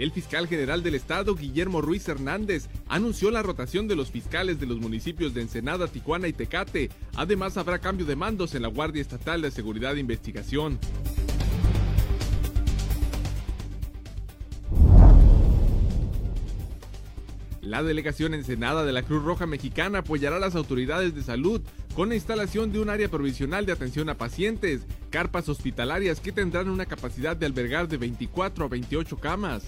El 0.00 0.12
fiscal 0.12 0.48
general 0.48 0.82
del 0.82 0.94
estado, 0.94 1.34
Guillermo 1.34 1.82
Ruiz 1.82 2.08
Hernández, 2.08 2.70
anunció 2.88 3.30
la 3.30 3.42
rotación 3.42 3.86
de 3.86 3.96
los 3.96 4.10
fiscales 4.10 4.58
de 4.58 4.64
los 4.64 4.80
municipios 4.80 5.34
de 5.34 5.42
Ensenada, 5.42 5.88
Tijuana 5.88 6.26
y 6.26 6.32
Tecate. 6.32 6.88
Además, 7.16 7.58
habrá 7.58 7.80
cambio 7.80 8.06
de 8.06 8.16
mandos 8.16 8.54
en 8.54 8.62
la 8.62 8.68
Guardia 8.68 9.02
Estatal 9.02 9.42
de 9.42 9.50
Seguridad 9.50 9.94
e 9.98 10.00
Investigación. 10.00 10.78
La 17.60 17.82
delegación 17.82 18.32
Ensenada 18.32 18.86
de 18.86 18.92
la 18.92 19.02
Cruz 19.02 19.22
Roja 19.22 19.44
Mexicana 19.46 19.98
apoyará 19.98 20.36
a 20.36 20.40
las 20.40 20.54
autoridades 20.54 21.14
de 21.14 21.22
salud 21.22 21.60
con 21.94 22.08
la 22.08 22.14
instalación 22.14 22.72
de 22.72 22.80
un 22.80 22.88
área 22.88 23.10
provisional 23.10 23.66
de 23.66 23.72
atención 23.72 24.08
a 24.08 24.16
pacientes, 24.16 24.86
carpas 25.10 25.50
hospitalarias 25.50 26.20
que 26.20 26.32
tendrán 26.32 26.70
una 26.70 26.86
capacidad 26.86 27.36
de 27.36 27.44
albergar 27.44 27.86
de 27.86 27.98
24 27.98 28.64
a 28.64 28.68
28 28.68 29.18
camas. 29.18 29.62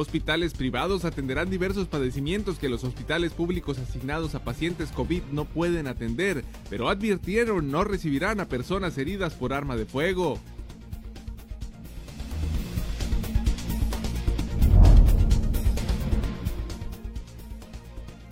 Hospitales 0.00 0.54
privados 0.54 1.04
atenderán 1.04 1.50
diversos 1.50 1.88
padecimientos 1.88 2.60
que 2.60 2.68
los 2.68 2.84
hospitales 2.84 3.32
públicos 3.32 3.80
asignados 3.80 4.36
a 4.36 4.44
pacientes 4.44 4.92
COVID 4.92 5.24
no 5.32 5.44
pueden 5.44 5.88
atender, 5.88 6.44
pero 6.70 6.88
advirtieron 6.88 7.72
no 7.72 7.82
recibirán 7.82 8.38
a 8.38 8.46
personas 8.46 8.96
heridas 8.96 9.34
por 9.34 9.52
arma 9.52 9.74
de 9.74 9.86
fuego. 9.86 10.38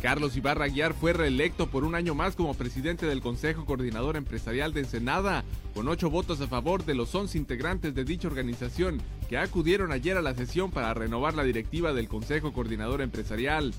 Carlos 0.06 0.36
Ibarra 0.36 0.68
Guiar 0.68 0.94
fue 0.94 1.12
reelecto 1.12 1.66
por 1.66 1.82
un 1.82 1.96
año 1.96 2.14
más 2.14 2.36
como 2.36 2.54
presidente 2.54 3.06
del 3.06 3.20
Consejo 3.20 3.64
Coordinador 3.64 4.16
Empresarial 4.16 4.72
de 4.72 4.82
Ensenada, 4.82 5.42
con 5.74 5.88
ocho 5.88 6.10
votos 6.10 6.40
a 6.40 6.46
favor 6.46 6.84
de 6.84 6.94
los 6.94 7.12
once 7.16 7.36
integrantes 7.36 7.92
de 7.92 8.04
dicha 8.04 8.28
organización 8.28 9.02
que 9.28 9.36
acudieron 9.36 9.90
ayer 9.90 10.16
a 10.16 10.22
la 10.22 10.32
sesión 10.32 10.70
para 10.70 10.94
renovar 10.94 11.34
la 11.34 11.42
directiva 11.42 11.92
del 11.92 12.06
Consejo 12.06 12.52
Coordinador 12.52 13.02
Empresarial. 13.02 13.74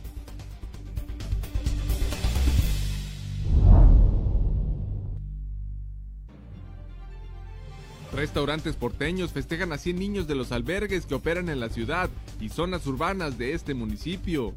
Restaurantes 8.14 8.76
porteños 8.76 9.32
festejan 9.32 9.72
a 9.72 9.78
100 9.78 9.98
niños 9.98 10.28
de 10.28 10.36
los 10.36 10.52
albergues 10.52 11.06
que 11.06 11.16
operan 11.16 11.48
en 11.48 11.62
la 11.62 11.70
ciudad 11.70 12.10
y 12.42 12.50
zonas 12.50 12.86
urbanas 12.86 13.38
de 13.38 13.54
este 13.54 13.74
municipio. 13.74 14.54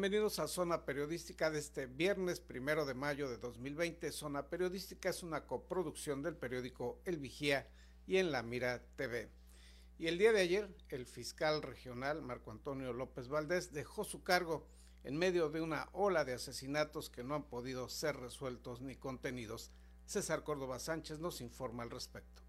Bienvenidos 0.00 0.38
a 0.38 0.48
Zona 0.48 0.86
Periodística 0.86 1.50
de 1.50 1.58
este 1.58 1.84
viernes 1.84 2.40
primero 2.40 2.86
de 2.86 2.94
mayo 2.94 3.28
de 3.28 3.36
2020. 3.36 4.10
Zona 4.12 4.48
Periodística 4.48 5.10
es 5.10 5.22
una 5.22 5.46
coproducción 5.46 6.22
del 6.22 6.36
periódico 6.36 7.02
El 7.04 7.18
Vigía 7.18 7.68
y 8.06 8.16
en 8.16 8.32
La 8.32 8.42
Mira 8.42 8.82
TV. 8.96 9.30
Y 9.98 10.06
el 10.06 10.16
día 10.16 10.32
de 10.32 10.40
ayer, 10.40 10.74
el 10.88 11.04
fiscal 11.04 11.60
regional 11.60 12.22
Marco 12.22 12.50
Antonio 12.50 12.94
López 12.94 13.28
Valdés 13.28 13.74
dejó 13.74 14.04
su 14.04 14.22
cargo 14.22 14.66
en 15.04 15.18
medio 15.18 15.50
de 15.50 15.60
una 15.60 15.90
ola 15.92 16.24
de 16.24 16.32
asesinatos 16.32 17.10
que 17.10 17.22
no 17.22 17.34
han 17.34 17.44
podido 17.44 17.90
ser 17.90 18.16
resueltos 18.16 18.80
ni 18.80 18.96
contenidos. 18.96 19.70
César 20.06 20.44
Córdoba 20.44 20.78
Sánchez 20.78 21.18
nos 21.18 21.42
informa 21.42 21.82
al 21.82 21.90
respecto. 21.90 22.40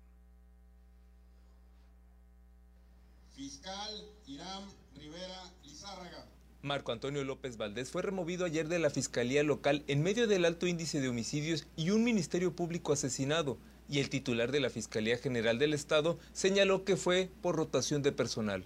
Fiscal 3.34 4.10
Irán 4.26 4.70
Rivera 4.96 5.54
Lizárraga 5.64 6.26
Marco 6.64 6.92
Antonio 6.92 7.24
López 7.24 7.58
Valdés 7.58 7.90
fue 7.90 8.04
removido 8.04 8.46
ayer 8.46 8.68
de 8.68 8.78
la 8.78 8.92
Fiscalía 8.92 9.42
Local 9.42 9.84
en 9.88 10.04
medio 10.04 10.28
del 10.28 10.46
alto 10.46 10.68
índice 10.68 11.02
de 11.02 11.10
homicidios 11.10 11.66
y 11.76 11.90
un 11.90 12.04
Ministerio 12.04 12.56
Público 12.56 12.94
asesinado, 12.94 13.58
y 13.90 13.98
el 13.98 14.12
titular 14.12 14.52
de 14.52 14.60
la 14.60 14.70
Fiscalía 14.70 15.18
General 15.18 15.58
del 15.58 15.74
Estado 15.74 16.20
señaló 16.34 16.86
que 16.86 16.98
fue 16.98 17.32
por 17.42 17.56
rotación 17.56 18.04
de 18.04 18.12
personal. 18.12 18.64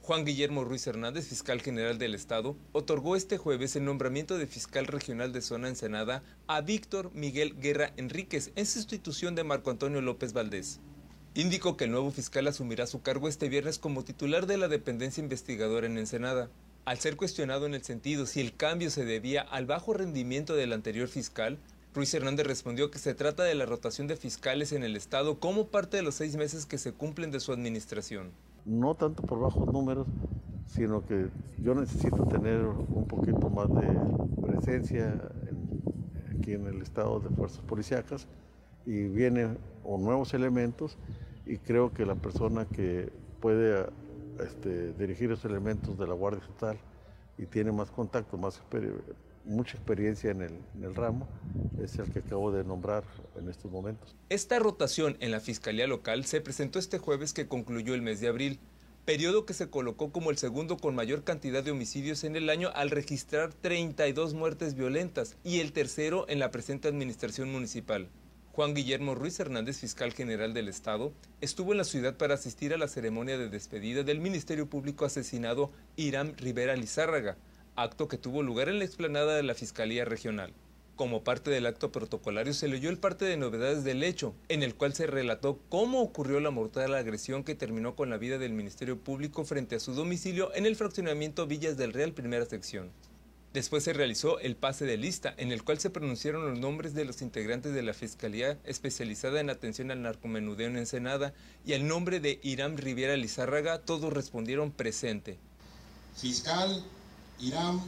Juan 0.00 0.24
Guillermo 0.24 0.64
Ruiz 0.64 0.86
Hernández, 0.86 1.28
fiscal 1.28 1.60
general 1.60 1.98
del 1.98 2.14
Estado, 2.14 2.56
otorgó 2.72 3.14
este 3.14 3.36
jueves 3.36 3.76
el 3.76 3.84
nombramiento 3.84 4.38
de 4.38 4.46
fiscal 4.46 4.86
regional 4.86 5.34
de 5.34 5.42
zona 5.42 5.68
Ensenada 5.68 6.22
a 6.46 6.62
Víctor 6.62 7.10
Miguel 7.12 7.60
Guerra 7.60 7.92
Enríquez 7.98 8.52
en 8.56 8.64
sustitución 8.64 9.34
de 9.34 9.44
Marco 9.44 9.70
Antonio 9.70 10.00
López 10.00 10.32
Valdés. 10.32 10.80
Indicó 11.34 11.76
que 11.76 11.84
el 11.84 11.90
nuevo 11.90 12.10
fiscal 12.10 12.46
asumirá 12.46 12.86
su 12.86 13.02
cargo 13.02 13.28
este 13.28 13.50
viernes 13.50 13.78
como 13.78 14.02
titular 14.02 14.46
de 14.46 14.56
la 14.56 14.68
dependencia 14.68 15.22
investigadora 15.22 15.86
en 15.86 15.98
Ensenada. 15.98 16.48
Al 16.86 16.98
ser 16.98 17.16
cuestionado 17.16 17.66
en 17.66 17.74
el 17.74 17.82
sentido 17.82 18.26
si 18.26 18.40
el 18.40 18.54
cambio 18.54 18.90
se 18.90 19.04
debía 19.04 19.42
al 19.42 19.66
bajo 19.66 19.92
rendimiento 19.92 20.54
del 20.54 20.72
anterior 20.72 21.08
fiscal, 21.08 21.58
Ruiz 21.92 22.14
Hernández 22.14 22.46
respondió 22.46 22.92
que 22.92 23.00
se 23.00 23.12
trata 23.12 23.42
de 23.42 23.56
la 23.56 23.66
rotación 23.66 24.06
de 24.06 24.14
fiscales 24.14 24.70
en 24.70 24.84
el 24.84 24.94
Estado 24.94 25.40
como 25.40 25.66
parte 25.66 25.96
de 25.96 26.04
los 26.04 26.14
seis 26.14 26.36
meses 26.36 26.64
que 26.64 26.78
se 26.78 26.92
cumplen 26.92 27.32
de 27.32 27.40
su 27.40 27.52
administración. 27.52 28.30
No 28.64 28.94
tanto 28.94 29.24
por 29.24 29.40
bajos 29.40 29.66
números, 29.72 30.06
sino 30.68 31.04
que 31.04 31.26
yo 31.58 31.74
necesito 31.74 32.24
tener 32.28 32.64
un 32.64 33.08
poquito 33.08 33.50
más 33.50 33.66
de 33.74 34.46
presencia 34.46 35.12
aquí 36.38 36.52
en 36.52 36.68
el 36.68 36.82
Estado 36.82 37.18
de 37.18 37.30
Fuerzas 37.30 37.62
Policiacas 37.66 38.28
y 38.86 39.08
vienen 39.08 39.58
nuevos 39.84 40.34
elementos 40.34 40.98
y 41.46 41.56
creo 41.56 41.92
que 41.92 42.06
la 42.06 42.14
persona 42.14 42.64
que 42.64 43.10
puede 43.40 43.86
este, 44.40 44.92
dirigir 44.92 45.30
esos 45.30 45.44
elementos 45.44 45.98
de 45.98 46.06
la 46.06 46.14
Guardia 46.14 46.42
Estatal 46.42 46.78
y 47.38 47.46
tiene 47.46 47.72
más 47.72 47.90
contacto, 47.90 48.36
más 48.36 48.60
mucha 49.44 49.76
experiencia 49.76 50.30
en 50.30 50.42
el, 50.42 50.52
en 50.76 50.84
el, 50.84 50.94
ramo, 50.94 51.28
es 51.82 51.98
el 51.98 52.10
que 52.12 52.18
acabo 52.18 52.50
de 52.50 52.64
nombrar 52.64 53.04
en 53.38 53.48
estos 53.48 53.70
momentos. 53.70 54.16
Esta 54.28 54.58
rotación 54.58 55.16
en 55.20 55.30
la 55.30 55.40
Fiscalía 55.40 55.86
Local 55.86 56.24
se 56.24 56.40
presentó 56.40 56.78
este 56.78 56.98
jueves 56.98 57.32
que 57.32 57.46
concluyó 57.46 57.94
el 57.94 58.02
mes 58.02 58.20
de 58.20 58.28
abril, 58.28 58.58
periodo 59.04 59.46
que 59.46 59.54
se 59.54 59.70
colocó 59.70 60.10
como 60.10 60.30
el 60.30 60.36
segundo 60.36 60.76
con 60.76 60.96
mayor 60.96 61.22
cantidad 61.22 61.62
de 61.62 61.70
homicidios 61.70 62.24
en 62.24 62.34
el 62.34 62.50
año 62.50 62.70
al 62.74 62.90
registrar 62.90 63.52
32 63.54 64.34
muertes 64.34 64.74
violentas 64.74 65.36
y 65.44 65.60
el 65.60 65.72
tercero 65.72 66.26
en 66.28 66.40
la 66.40 66.50
presente 66.50 66.88
administración 66.88 67.52
municipal. 67.52 68.08
Juan 68.56 68.72
Guillermo 68.72 69.14
Ruiz 69.14 69.38
Hernández, 69.38 69.80
fiscal 69.80 70.14
general 70.14 70.54
del 70.54 70.68
Estado, 70.68 71.12
estuvo 71.42 71.72
en 71.72 71.76
la 71.76 71.84
ciudad 71.84 72.16
para 72.16 72.32
asistir 72.32 72.72
a 72.72 72.78
la 72.78 72.88
ceremonia 72.88 73.36
de 73.36 73.50
despedida 73.50 74.02
del 74.02 74.18
Ministerio 74.18 74.66
Público 74.66 75.04
asesinado 75.04 75.70
Irán 75.96 76.34
Rivera 76.38 76.74
Lizárraga, 76.74 77.36
acto 77.74 78.08
que 78.08 78.16
tuvo 78.16 78.42
lugar 78.42 78.70
en 78.70 78.78
la 78.78 78.86
explanada 78.86 79.36
de 79.36 79.42
la 79.42 79.52
Fiscalía 79.52 80.06
Regional. 80.06 80.54
Como 80.96 81.22
parte 81.22 81.50
del 81.50 81.66
acto 81.66 81.92
protocolario 81.92 82.54
se 82.54 82.68
leyó 82.68 82.88
el 82.88 82.96
parte 82.96 83.26
de 83.26 83.36
novedades 83.36 83.84
del 83.84 84.02
hecho, 84.02 84.34
en 84.48 84.62
el 84.62 84.74
cual 84.74 84.94
se 84.94 85.06
relató 85.06 85.58
cómo 85.68 86.00
ocurrió 86.00 86.40
la 86.40 86.50
mortal 86.50 86.94
agresión 86.94 87.44
que 87.44 87.54
terminó 87.54 87.94
con 87.94 88.08
la 88.08 88.16
vida 88.16 88.38
del 88.38 88.54
Ministerio 88.54 88.98
Público 88.98 89.44
frente 89.44 89.76
a 89.76 89.80
su 89.80 89.92
domicilio 89.92 90.50
en 90.54 90.64
el 90.64 90.76
fraccionamiento 90.76 91.46
Villas 91.46 91.76
del 91.76 91.92
Real 91.92 92.12
Primera 92.12 92.46
Sección. 92.46 92.90
Después 93.56 93.84
se 93.84 93.94
realizó 93.94 94.38
el 94.40 94.54
pase 94.54 94.84
de 94.84 94.98
lista, 94.98 95.32
en 95.38 95.50
el 95.50 95.64
cual 95.64 95.78
se 95.78 95.88
pronunciaron 95.88 96.46
los 96.46 96.58
nombres 96.58 96.92
de 96.92 97.06
los 97.06 97.22
integrantes 97.22 97.72
de 97.72 97.80
la 97.80 97.94
Fiscalía 97.94 98.58
especializada 98.64 99.40
en 99.40 99.48
atención 99.48 99.90
al 99.90 100.02
narcomenudeo 100.02 100.66
en 100.66 100.76
Ensenada 100.76 101.32
y 101.64 101.72
el 101.72 101.88
nombre 101.88 102.20
de 102.20 102.38
Irán 102.42 102.76
Riviera 102.76 103.16
Lizárraga, 103.16 103.78
todos 103.78 104.12
respondieron 104.12 104.72
presente. 104.72 105.38
Fiscal 106.14 106.84
Irán 107.40 107.80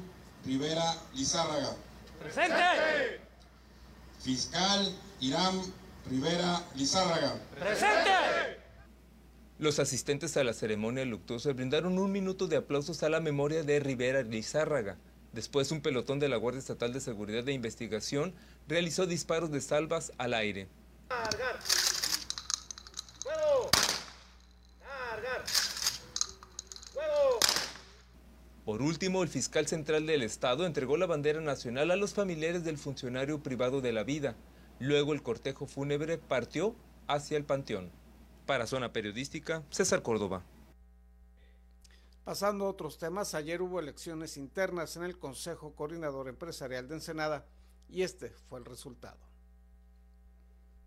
Rivera 0.47 0.97
Lizárraga. 1.15 1.77
Presente. 2.19 3.21
Fiscal 4.25 4.97
Irán 5.21 5.61
Rivera 6.09 6.65
Lizárraga. 6.77 7.35
Presente. 7.61 8.11
Los 9.59 9.79
asistentes 9.81 10.35
a 10.39 10.45
la 10.45 10.55
ceremonia 10.55 11.05
luctuosa 11.05 11.53
brindaron 11.53 11.99
un 11.99 12.11
minuto 12.11 12.47
de 12.47 12.57
aplausos 12.57 13.03
a 13.03 13.11
la 13.11 13.21
memoria 13.21 13.65
de 13.65 13.81
Rivera 13.81 14.23
Lizárraga. 14.23 14.97
Después, 15.33 15.71
un 15.71 15.83
pelotón 15.83 16.19
de 16.19 16.29
la 16.29 16.37
Guardia 16.37 16.59
Estatal 16.59 16.93
de 16.93 17.01
Seguridad 17.01 17.47
e 17.49 17.53
Investigación 17.53 18.35
realizó 18.67 19.07
disparos 19.07 19.51
de 19.51 19.61
salvas 19.61 20.13
al 20.19 20.35
aire. 20.35 20.69
¡Cargar! 21.09 21.61
¡Fuego! 23.23 23.71
¡Cargar! 24.81 25.47
¡Fuego! 26.93 27.39
Por 28.65 28.83
último, 28.83 29.23
el 29.23 29.29
fiscal 29.29 29.67
central 29.67 30.07
del 30.07 30.23
Estado 30.23 30.67
entregó 30.67 30.97
la 30.97 31.07
bandera 31.07 31.41
nacional 31.41 31.91
a 31.91 31.97
los 31.97 32.15
familiares 32.15 32.65
del 32.65 32.79
funcionario 32.79 33.43
privado 33.43 33.81
de 33.81 33.93
la 33.93 34.05
vida. 34.05 34.35
Luego 34.79 35.13
el 35.13 35.23
cortejo 35.23 35.67
fúnebre 35.67 36.19
partió 36.19 36.75
hacia 37.07 37.37
el 37.37 37.45
panteón. 37.45 37.91
Para 38.47 38.67
Zona 38.67 38.93
Periodística, 38.93 39.63
César 39.71 40.03
Córdoba. 40.03 40.43
Pasando 42.29 42.67
a 42.67 42.69
otros 42.69 42.99
temas, 42.99 43.33
ayer 43.33 43.63
hubo 43.63 43.81
elecciones 43.81 44.37
internas 44.37 44.95
en 44.99 45.03
el 45.03 45.19
Consejo 45.19 45.73
Coordinador 45.75 46.29
Empresarial 46.29 46.87
de 46.87 46.97
Ensenada 46.97 47.47
y 47.89 48.03
este 48.03 48.29
fue 48.29 48.59
el 48.59 48.67
resultado. 48.67 49.17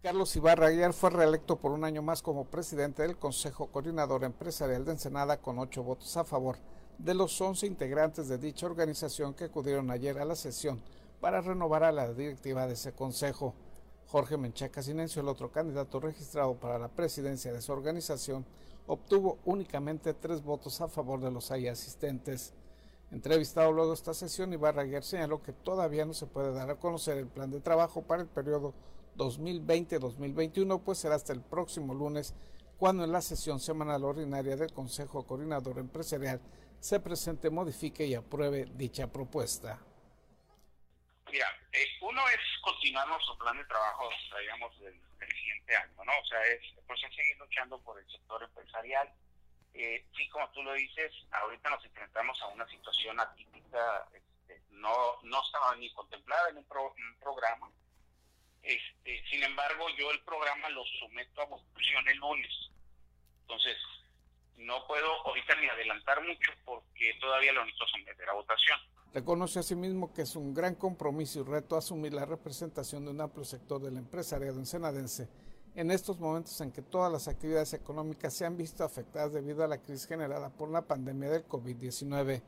Carlos 0.03 0.35
Ibarra 0.35 0.67
ayer 0.67 0.93
fue 0.93 1.09
reelecto 1.09 1.55
por 1.55 1.71
un 1.71 1.83
año 1.83 2.03
más 2.03 2.21
como 2.21 2.45
presidente 2.45 3.01
del 3.01 3.17
Consejo 3.17 3.71
Coordinador 3.71 4.23
Empresarial 4.23 4.85
de 4.85 4.91
Ensenada 4.91 5.41
con 5.41 5.57
ocho 5.57 5.81
votos 5.81 6.15
a 6.15 6.23
favor 6.23 6.57
de 6.99 7.15
los 7.15 7.41
once 7.41 7.65
integrantes 7.65 8.27
de 8.27 8.37
dicha 8.37 8.67
organización 8.67 9.33
que 9.33 9.45
acudieron 9.45 9.89
ayer 9.89 10.19
a 10.19 10.25
la 10.25 10.35
sesión 10.35 10.79
para 11.21 11.41
renovar 11.41 11.83
a 11.83 11.91
la 11.91 12.13
directiva 12.13 12.67
de 12.67 12.73
ese 12.73 12.93
consejo. 12.93 13.55
Jorge 14.05 14.37
Menchaca 14.37 14.83
Sinencio, 14.83 15.23
el 15.23 15.27
otro 15.27 15.51
candidato 15.51 15.99
registrado 15.99 16.53
para 16.53 16.77
la 16.77 16.89
presidencia 16.89 17.51
de 17.51 17.63
su 17.63 17.71
organización, 17.71 18.45
obtuvo 18.91 19.39
únicamente 19.45 20.13
tres 20.13 20.43
votos 20.43 20.81
a 20.81 20.89
favor 20.89 21.21
de 21.21 21.31
los 21.31 21.49
ahí 21.49 21.65
asistentes. 21.69 22.53
Entrevistado 23.09 23.71
luego 23.71 23.93
esta 23.93 24.13
sesión, 24.13 24.51
Ibarra 24.51 25.01
señaló 25.01 25.41
que 25.41 25.53
todavía 25.53 26.03
no 26.03 26.13
se 26.13 26.25
puede 26.25 26.51
dar 26.51 26.69
a 26.69 26.75
conocer 26.75 27.17
el 27.17 27.27
plan 27.27 27.49
de 27.49 27.61
trabajo 27.61 28.01
para 28.01 28.21
el 28.21 28.27
periodo 28.27 28.73
2020-2021, 29.15 30.81
pues 30.83 30.97
será 30.97 31.15
hasta 31.15 31.31
el 31.31 31.39
próximo 31.39 31.93
lunes 31.93 32.33
cuando 32.77 33.05
en 33.05 33.13
la 33.13 33.21
sesión 33.21 33.61
semanal 33.61 34.03
ordinaria 34.03 34.57
del 34.57 34.73
Consejo 34.73 35.23
Coordinador 35.23 35.79
Empresarial 35.79 36.41
se 36.81 36.99
presente, 36.99 37.49
modifique 37.49 38.05
y 38.05 38.15
apruebe 38.15 38.67
dicha 38.75 39.07
propuesta. 39.07 39.79
Uno 42.11 42.27
es 42.27 42.41
continuar 42.59 43.07
nuestro 43.07 43.37
plan 43.37 43.55
de 43.55 43.63
trabajo, 43.63 44.09
digamos, 44.37 44.77
del, 44.81 44.99
siguiente 45.33 45.77
año, 45.77 46.03
¿no? 46.03 46.11
O 46.19 46.25
sea, 46.25 46.45
es, 46.47 46.61
pues 46.85 47.01
es 47.01 47.15
seguir 47.15 47.37
luchando 47.37 47.79
por 47.83 47.97
el 47.97 48.11
sector 48.11 48.43
empresarial. 48.43 49.09
Eh, 49.73 50.05
sí, 50.17 50.27
como 50.27 50.49
tú 50.51 50.61
lo 50.61 50.73
dices, 50.73 51.09
ahorita 51.31 51.69
nos 51.69 51.85
enfrentamos 51.85 52.41
a 52.41 52.47
una 52.47 52.67
situación 52.67 53.17
atípica, 53.17 54.05
este, 54.13 54.61
no, 54.71 55.21
no 55.23 55.41
estaba 55.41 55.73
ni 55.77 55.89
contemplada 55.93 56.49
en 56.49 56.57
un, 56.57 56.65
programa. 56.65 57.71
Este, 58.61 59.23
sin 59.29 59.43
embargo, 59.43 59.87
yo 59.97 60.11
el 60.11 60.19
programa 60.23 60.67
lo 60.67 60.83
someto 60.99 61.41
a 61.43 61.45
votación 61.45 62.09
el 62.09 62.17
lunes. 62.17 62.71
Entonces, 63.43 63.77
no 64.57 64.85
puedo 64.85 65.27
ahorita 65.27 65.55
ni 65.55 65.69
adelantar 65.69 66.21
mucho 66.23 66.51
porque 66.65 67.13
todavía 67.21 67.53
lo 67.53 67.63
necesito 67.63 67.87
someter 67.87 68.29
a 68.29 68.33
votación. 68.33 68.79
Reconoce 69.13 69.59
asimismo 69.59 70.13
que 70.13 70.21
es 70.21 70.37
un 70.37 70.53
gran 70.53 70.75
compromiso 70.75 71.41
y 71.41 71.43
reto 71.43 71.75
asumir 71.75 72.13
la 72.13 72.25
representación 72.25 73.03
de 73.03 73.11
un 73.11 73.19
amplio 73.19 73.43
sector 73.43 73.81
del 73.81 73.97
empresariado 73.97 74.57
ensenadense 74.57 75.27
en 75.75 75.91
estos 75.91 76.17
momentos 76.17 76.59
en 76.61 76.71
que 76.71 76.81
todas 76.81 77.11
las 77.11 77.27
actividades 77.27 77.73
económicas 77.73 78.33
se 78.33 78.45
han 78.45 78.55
visto 78.55 78.85
afectadas 78.85 79.33
debido 79.33 79.63
a 79.63 79.67
la 79.67 79.81
crisis 79.81 80.07
generada 80.07 80.49
por 80.49 80.69
la 80.71 80.81
pandemia 80.87 81.29
del 81.29 81.45
COVID-19. 81.45 82.41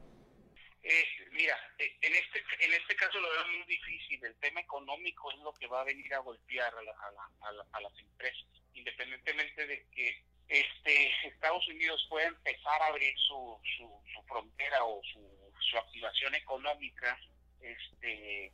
Eh, 0.83 1.03
mira, 1.31 1.57
eh, 1.79 1.97
en 2.01 2.13
este 2.15 2.43
en 2.59 2.73
este 2.73 2.95
caso 2.95 3.19
lo 3.19 3.29
veo 3.29 3.47
muy 3.57 3.65
difícil. 3.65 4.23
El 4.23 4.35
tema 4.35 4.61
económico 4.61 5.31
es 5.31 5.39
lo 5.39 5.53
que 5.53 5.67
va 5.67 5.81
a 5.81 5.85
venir 5.85 6.13
a 6.13 6.19
golpear 6.19 6.73
a, 6.73 7.81
las 7.81 7.99
empresas, 7.99 8.47
independientemente 8.73 9.67
de 9.67 9.85
que 9.91 10.23
este 10.47 11.27
Estados 11.27 11.67
Unidos 11.67 12.05
pueda 12.09 12.27
empezar 12.27 12.81
a 12.81 12.87
abrir 12.87 13.13
su, 13.19 13.59
su 13.77 14.23
frontera 14.27 14.83
o 14.85 15.01
su 15.11 15.42
su 15.69 15.77
activación 15.77 16.35
económica, 16.35 17.17
este, 17.61 18.51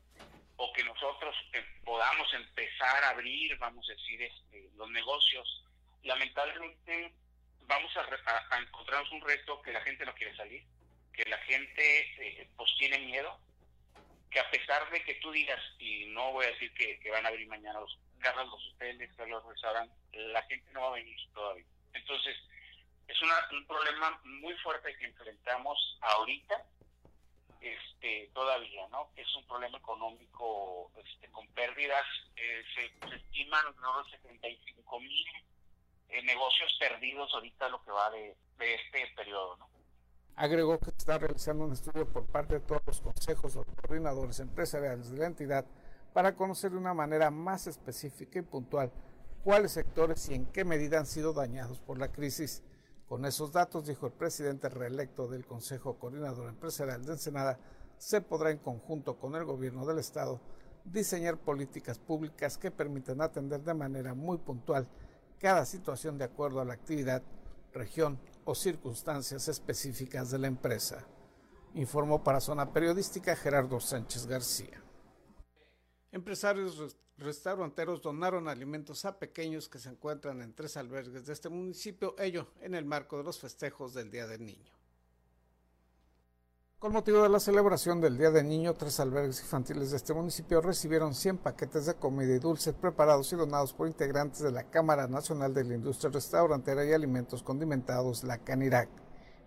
o 0.58 0.74
que 0.74 0.84
nosotros 0.84 1.36
eh, 1.54 1.63
podamos 1.84 2.32
empezar 2.34 3.04
a 3.04 3.12
abrir, 3.12 3.58
vamos 3.58 3.89
a 3.89 3.94
decir, 3.94 4.22
este, 4.22 4.70
los 4.75 4.89
negocios, 4.92 5.66
lamentablemente 6.04 7.13
vamos 7.62 7.92
a, 7.96 8.60
encontrarnos 8.60 9.12
un 9.12 9.22
reto 9.22 9.62
que 9.62 9.72
la 9.72 9.82
gente 9.82 10.06
no 10.06 10.13
quiere 10.16 10.36
salir, 10.36 10.63
que 11.13 11.24
la 11.30 11.38
gente 11.39 12.01
eh, 12.18 12.50
pues 12.58 12.70
tiene 12.78 13.00
miedo, 13.00 13.39
que 14.30 14.39
a 14.39 14.51
pesar 14.51 14.89
de 14.92 15.04
que 15.04 15.16
tú 15.16 15.32
digas, 15.32 15.62
y 15.80 16.08
no 16.08 16.34
voy 16.34 16.46
a 16.46 16.50
decir 16.50 16.74
que, 16.74 17.10
van 17.10 17.25
a 17.25 17.30
abrir 17.30 17.48
mañana 17.48 17.80
los 17.80 17.98
carros, 18.20 18.50
los 18.50 18.74
hoteles, 18.74 19.10
los 19.18 19.46
restaurantes, 19.46 19.98
la 20.12 20.42
gente 20.44 20.70
no 20.74 20.82
va 20.82 20.88
a 20.88 21.00
venir 21.00 21.18
todavía. 21.34 21.66
Entonces, 21.94 22.36
es 23.08 23.22
un 23.22 23.66
problema 23.66 24.20
muy 24.24 24.54
fuerte 24.58 24.96
que 24.98 25.06
enfrentamos 25.06 25.98
ahorita 26.01 26.66
este, 27.60 28.30
todavía, 28.34 28.88
¿no? 28.89 29.10
Es 29.16 29.28
un 29.36 29.46
problema 29.46 29.78
económico 29.78 30.92
este, 31.04 31.30
con 31.30 31.48
pérdidas. 31.50 32.06
Eh, 32.36 32.63
se, 32.74 33.16
estiman 33.16 33.66
alrededor 33.66 34.06
de 34.06 34.12
75 34.12 35.00
mil 35.00 35.25
eh, 36.10 36.24
negocios 36.24 36.75
perdidos 36.80 37.30
ahorita 37.34 37.70
lo 37.70 37.84
que 37.84 37.92
va 37.92 38.10
de, 38.12 38.36
este 38.60 39.08
periodo, 39.16 39.58
¿no? 39.58 39.70
Agregó 40.36 40.80
que 40.80 40.92
está 40.92 41.18
realizando 41.18 41.66
un 41.66 41.74
estudio 41.74 42.08
por 42.08 42.25
parte 42.28 42.56
de 42.56 42.60
todos 42.62 42.82
los 42.86 43.01
consejos 43.01 43.58
o 43.58 43.66
coordinadores 43.66 44.39
empresariales 44.39 45.12
de 45.12 45.18
la 45.18 45.25
entidad 45.25 45.66
para 46.13 46.36
conocer 46.36 46.72
de 46.72 46.78
una 46.78 46.94
manera 46.94 47.30
más 47.30 47.68
específica 47.68 48.39
y 48.39 48.44
puntual 48.44 48.92
cuáles 49.44 49.74
sectores 49.74 50.30
y 50.30 50.36
en 50.36 50.46
qué 50.46 50.63
medida 50.63 51.00
han 51.00 51.06
sido 51.06 51.34
dañados 51.34 51.80
por 51.80 51.98
la 51.98 52.12
crisis. 52.12 52.63
Con 53.10 53.25
esos 53.25 53.51
datos, 53.51 53.88
dijo 53.88 54.06
el 54.06 54.13
presidente 54.13 54.70
reelecto 54.70 55.28
del 55.28 55.44
Consejo 55.44 55.98
Coordinador 55.98 56.48
Empresarial 56.48 57.04
de 57.04 57.13
Ensenada, 57.13 57.60
se 57.98 58.22
podrá 58.22 58.51
en 58.51 58.60
conjunto 58.60 59.18
con 59.18 59.34
el 59.36 59.46
gobierno 59.46 59.84
del 59.84 59.98
Estado 59.98 60.39
diseñar 60.86 61.39
políticas 61.39 61.98
públicas 61.98 62.60
que 62.60 62.70
permitan 62.70 63.20
atender 63.20 63.63
de 63.63 63.74
manera 63.74 64.13
muy 64.13 64.38
puntual 64.38 64.88
cada 65.39 65.66
situación 65.66 66.20
de 66.20 66.25
acuerdo 66.25 66.62
a 66.62 66.66
la 66.66 66.75
actividad, 66.75 67.24
región 67.74 68.20
o 68.46 68.54
circunstancias 68.54 69.48
específicas 69.48 70.30
de 70.30 70.38
la 70.38 70.48
empresa. 70.48 71.04
Informó 71.74 72.24
para 72.24 72.39
Zona 72.39 72.72
Periodística 72.72 73.36
Gerardo 73.36 73.80
Sánchez 73.80 74.28
García. 74.28 74.84
Empresarios 76.12 76.96
restauranteros 77.19 78.01
donaron 78.01 78.47
alimentos 78.47 79.05
a 79.05 79.19
pequeños 79.19 79.69
que 79.69 79.79
se 79.79 79.89
encuentran 79.89 80.41
en 80.41 80.53
tres 80.53 80.77
albergues 80.77 81.25
de 81.25 81.33
este 81.33 81.49
municipio, 81.49 82.15
ello 82.17 82.47
en 82.61 82.75
el 82.75 82.85
marco 82.85 83.17
de 83.17 83.23
los 83.23 83.39
festejos 83.39 83.93
del 83.93 84.09
Día 84.09 84.25
del 84.25 84.45
Niño. 84.45 84.71
Con 86.79 86.93
motivo 86.93 87.21
de 87.21 87.27
la 87.27 87.41
celebración 87.41 87.99
del 87.99 88.17
Día 88.17 88.31
del 88.31 88.47
Niño, 88.47 88.73
tres 88.73 89.01
albergues 89.01 89.41
infantiles 89.41 89.91
de 89.91 89.97
este 89.97 90.13
municipio 90.13 90.61
recibieron 90.61 91.13
100 91.13 91.39
paquetes 91.39 91.85
de 91.85 91.95
comida 91.95 92.33
y 92.33 92.39
dulces 92.39 92.73
preparados 92.73 93.33
y 93.33 93.35
donados 93.35 93.73
por 93.73 93.89
integrantes 93.89 94.39
de 94.39 94.51
la 94.51 94.63
Cámara 94.63 95.05
Nacional 95.07 95.53
de 95.53 95.65
la 95.65 95.75
Industria 95.75 96.09
Restaurantera 96.09 96.85
y 96.85 96.93
Alimentos 96.93 97.43
Condimentados, 97.43 98.23
la 98.23 98.38
CANIRAC. 98.38 98.88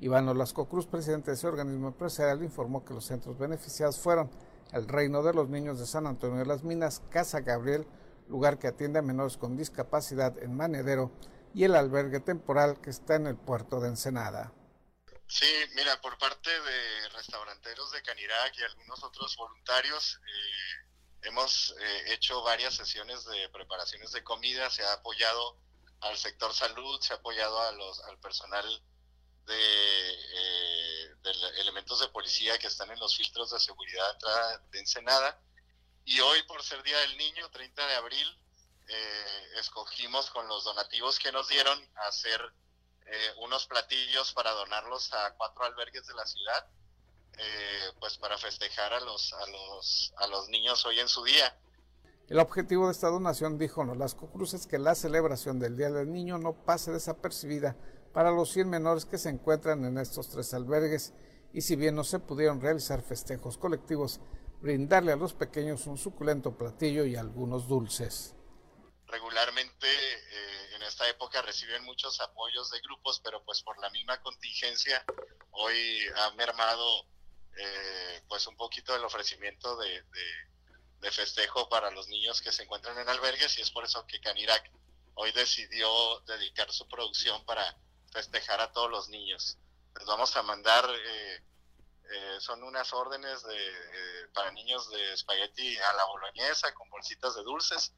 Iván 0.01 0.29
Olasco 0.29 0.69
Cruz, 0.69 0.87
presidente 0.87 1.31
de 1.31 1.37
ese 1.37 1.47
organismo 1.47 1.89
empresarial, 1.89 2.43
informó 2.43 2.85
que 2.85 2.93
los 2.93 3.07
centros 3.07 3.39
beneficiados 3.39 3.99
fueron 3.99 4.29
el 4.73 4.89
Reino 4.89 5.23
de 5.23 5.35
los 5.35 5.49
Niños 5.49 5.79
de 5.79 5.87
San 5.87 6.07
Antonio 6.07 6.39
de 6.39 6.47
las 6.47 6.63
Minas, 6.65 7.03
Casa 7.11 7.41
Gabriel, 7.41 7.87
lugar 8.29 8.59
que 8.59 8.69
atiende 8.69 8.99
a 8.99 9.03
menores 9.03 9.37
con 9.37 9.57
discapacidad 9.57 10.39
en 10.43 10.57
Manedero, 10.57 11.13
y 11.55 11.65
el 11.65 11.75
albergue 11.75 12.21
temporal 12.21 12.81
que 12.81 12.91
está 12.91 13.17
en 13.17 13.27
el 13.27 13.37
puerto 13.37 13.81
de 13.81 13.89
Ensenada. 13.89 14.53
Sí, 15.27 15.47
mira, 15.75 16.01
por 16.01 16.17
parte 16.19 16.51
de 16.51 17.09
restauranteros 17.11 17.93
de 17.93 18.03
Canirac 18.03 18.57
y 18.59 18.63
algunos 18.63 19.03
otros 19.03 19.37
voluntarios, 19.37 20.21
eh, 20.27 21.29
hemos 21.29 21.75
eh, 21.79 22.13
hecho 22.13 22.43
varias 22.43 22.75
sesiones 22.75 23.25
de 23.25 23.49
preparaciones 23.51 24.13
de 24.13 24.25
comida, 24.25 24.71
se 24.71 24.83
ha 24.83 24.93
apoyado 24.95 25.59
al 26.01 26.17
sector 26.17 26.53
salud, 26.53 27.01
se 27.01 27.13
ha 27.13 27.17
apoyado 27.17 27.61
al 27.61 28.19
personal 28.19 28.65
de 29.47 30.13
eh, 30.35 30.83
de 31.23 31.61
elementos 31.61 32.01
de 32.01 32.09
policía 32.09 32.59
que 32.59 32.67
están 32.67 32.91
en 32.91 32.99
los 32.99 33.17
filtros 33.17 33.51
de 33.51 33.61
seguridad 33.61 34.19
de 34.71 34.79
Ensenada. 34.79 35.41
Y 36.05 36.19
hoy, 36.21 36.43
por 36.45 36.63
ser 36.63 36.83
Día 36.83 36.99
del 36.99 37.17
Niño, 37.17 37.49
30 37.51 37.87
de 37.87 37.95
abril, 37.95 38.39
eh, 38.89 39.47
escogimos 39.61 40.31
con 40.31 40.49
los 40.49 40.65
donativos 40.65 41.19
que 41.19 41.31
nos 41.31 41.49
dieron 41.49 41.79
hacer 42.09 42.41
eh, 43.07 43.33
unos 43.43 43.67
platillos 43.67 44.33
para 44.33 44.51
donarlos 44.51 45.13
a 45.13 45.35
cuatro 45.37 45.65
albergues 45.65 46.07
de 46.07 46.15
la 46.15 46.27
ciudad, 46.27 46.67
eh, 47.39 47.93
pues 48.01 48.19
para 48.19 48.37
festejar 48.37 48.93
a 48.93 49.01
los, 49.01 49.33
a, 49.33 49.47
los, 49.47 50.13
a 50.17 50.27
los 50.27 50.49
niños 50.49 50.85
hoy 50.87 50.99
en 50.99 51.09
su 51.09 51.23
día. 51.23 51.57
El 52.29 52.39
objetivo 52.39 52.87
de 52.87 52.93
esta 52.93 53.09
donación, 53.09 53.59
dijo 53.59 53.85
Nolasco 53.85 54.31
Cruz, 54.33 54.55
es 54.55 54.67
que 54.67 54.79
la 54.79 54.95
celebración 54.95 55.61
del 55.61 55.77
Día 55.77 55.91
del 55.91 56.11
Niño 56.11 56.39
no 56.39 56.65
pase 56.65 56.91
desapercibida 56.91 57.77
para 58.13 58.31
los 58.31 58.51
100 58.51 58.69
menores 58.69 59.05
que 59.05 59.19
se 59.19 59.31
encuentran 59.31 59.85
en 59.85 59.99
estos 59.99 60.29
tres 60.29 60.53
albergues 60.55 61.15
y 61.53 61.63
si 61.63 61.77
bien 61.77 61.95
no 61.95 62.05
se 62.05 62.19
pudieron 62.19 62.61
realizar 62.61 63.03
festejos 63.03 63.59
colectivos, 63.59 64.21
brindarle 64.61 65.13
a 65.13 65.17
los 65.17 65.35
pequeños 65.35 65.87
un 65.87 65.99
suculento 65.99 66.57
platillo 66.57 67.05
y 67.05 67.17
algunos 67.17 67.69
dulces. 67.69 68.35
Regularmente 69.07 69.87
eh, 69.87 70.75
en 70.77 70.83
esta 70.83 71.09
época 71.09 71.43
reciben 71.43 71.85
muchos 71.85 72.21
apoyos 72.21 72.71
de 72.71 72.81
grupos, 72.81 73.21
pero 73.23 73.45
pues 73.45 73.63
por 73.63 73.79
la 73.81 73.91
misma 73.91 74.21
contingencia 74.23 75.05
hoy 75.51 75.77
ha 76.17 76.31
mermado 76.33 77.07
eh, 77.57 78.23
pues 78.29 78.47
un 78.47 78.57
poquito 78.57 78.97
el 78.97 79.05
ofrecimiento 79.05 79.77
de, 79.77 80.03
de, 81.01 81.11
festejo 81.11 81.69
para 81.69 81.91
los 81.91 82.09
niños 82.09 82.41
que 82.41 82.53
se 82.53 82.63
encuentran 82.63 82.97
en 82.99 83.09
albergues 83.09 83.59
y 83.59 83.61
es 83.61 83.71
por 83.71 83.85
eso 83.85 84.07
que 84.07 84.21
Canirac 84.21 84.71
hoy 85.15 85.31
decidió 85.33 86.21
dedicar 86.21 86.73
su 86.73 86.89
producción 86.89 87.45
para 87.45 87.77
festejar 88.13 88.61
a 88.61 88.71
todos 88.73 88.91
los 88.91 89.09
niños. 89.09 89.59
Les 89.99 90.07
vamos 90.07 90.37
a 90.37 90.43
mandar, 90.43 90.85
eh, 90.89 91.37
eh, 91.37 92.37
son 92.41 92.63
unas 92.63 92.93
órdenes 92.93 93.43
de, 93.43 93.57
eh, 93.57 94.29
para 94.35 94.53
niños 94.53 94.89
de 94.91 95.13
espagueti 95.15 95.77
a 95.79 95.93
la 95.95 96.05
boloñesa 96.07 96.73
con 96.75 96.89
bolsitas 96.91 97.35
de 97.35 97.43
dulces. 97.43 97.93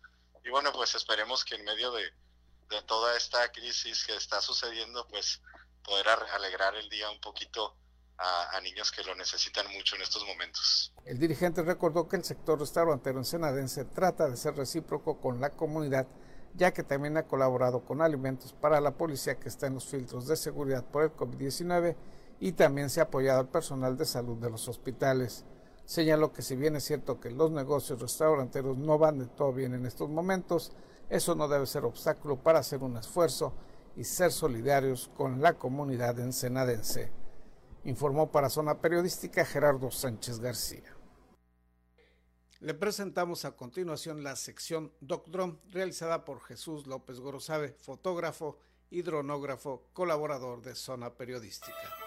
Y 0.45 0.51
bueno, 0.51 0.73
pues 0.73 0.95
esperemos 0.95 1.45
que 1.45 1.57
en 1.57 1.65
medio 1.65 1.91
de, 1.93 2.05
de 2.71 2.83
toda 2.83 3.17
esta 3.17 3.51
crisis 3.53 4.05
que 4.05 4.17
está 4.17 4.41
sucediendo, 4.41 5.07
pues 5.09 5.41
poder 5.83 6.09
alegrar 6.09 6.75
el 6.77 6.89
día 6.89 7.11
un 7.11 7.21
poquito 7.21 7.77
a, 8.17 8.57
a, 8.57 8.61
niños 8.61 8.93
que 8.93 9.03
lo 9.03 9.15
necesitan 9.15 9.71
mucho 9.73 9.97
en 9.97 10.03
estos 10.03 10.25
momentos. 10.25 10.93
El 11.05 11.19
dirigente 11.19 11.63
recordó 11.63 12.09
que 12.09 12.17
el 12.17 12.25
sector 12.25 12.59
restaurantero 12.59 13.19
ensenadense 13.19 13.85
trata 13.87 14.29
de 14.29 14.37
ser 14.37 14.55
recíproco 14.55 15.21
con 15.21 15.41
la 15.41 15.51
comunidad 15.51 16.07
ya 16.55 16.73
que 16.73 16.83
también 16.83 17.17
ha 17.17 17.27
colaborado 17.27 17.85
con 17.85 18.01
alimentos 18.01 18.53
para 18.53 18.81
la 18.81 18.93
policía 18.97 19.39
que 19.39 19.49
está 19.49 19.67
en 19.67 19.75
los 19.75 19.87
filtros 19.87 20.27
de 20.27 20.37
seguridad 20.37 20.85
por 20.85 21.03
el 21.03 21.13
COVID-19 21.13 21.97
y 22.41 22.53
también 22.53 22.91
se 22.91 23.01
ha 23.01 23.05
apoyado 23.05 23.41
al 23.41 23.49
personal 23.49 23.97
de 23.97 24.05
salud 24.05 24.37
de 24.39 24.51
los 24.51 24.69
hospitales. 24.69 25.45
Señaló 25.85 26.33
que 26.33 26.43
si 26.43 26.57
bien 26.57 26.77
es 26.77 26.85
cierto 26.85 27.21
que 27.21 27.31
los 27.31 27.51
negocios 27.51 28.01
restauranteros 28.01 28.79
no 28.79 28.99
van 28.99 29.19
de 29.19 29.27
todo 29.27 29.53
bien 29.53 29.75
en 29.75 29.85
estos 29.85 30.09
momentos, 30.09 30.73
eso 31.11 31.35
no 31.35 31.49
debe 31.49 31.67
ser 31.67 31.85
obstáculo 31.85 32.37
para 32.37 32.61
hacer 32.61 32.83
un 32.83 32.97
esfuerzo 32.97 33.53
y 33.97 34.05
ser 34.05 34.33
solidarios 34.33 35.11
con 35.17 35.43
la 35.43 35.55
comunidad 35.55 36.19
ensenadense. 36.21 37.11
Informó 37.85 38.31
para 38.31 38.49
Zona 38.49 38.81
Periodística 38.81 39.45
Gerardo 39.45 39.91
Sánchez 39.91 40.39
García. 40.39 40.94
Le 42.65 42.73
presentamos 42.73 43.45
a 43.45 43.57
continuación 43.57 44.25
la 44.25 44.37
sección 44.37 44.91
Doc 45.03 45.29
realizada 45.71 46.25
por 46.25 46.41
Jesús 46.41 46.87
López 46.87 47.21
Gorosabe, 47.21 47.77
fotógrafo 47.79 48.59
y 48.89 49.03
dronógrafo, 49.03 49.91
colaborador 49.93 50.63
de 50.63 50.75
Zona 50.75 51.13
Periodística. 51.13 52.04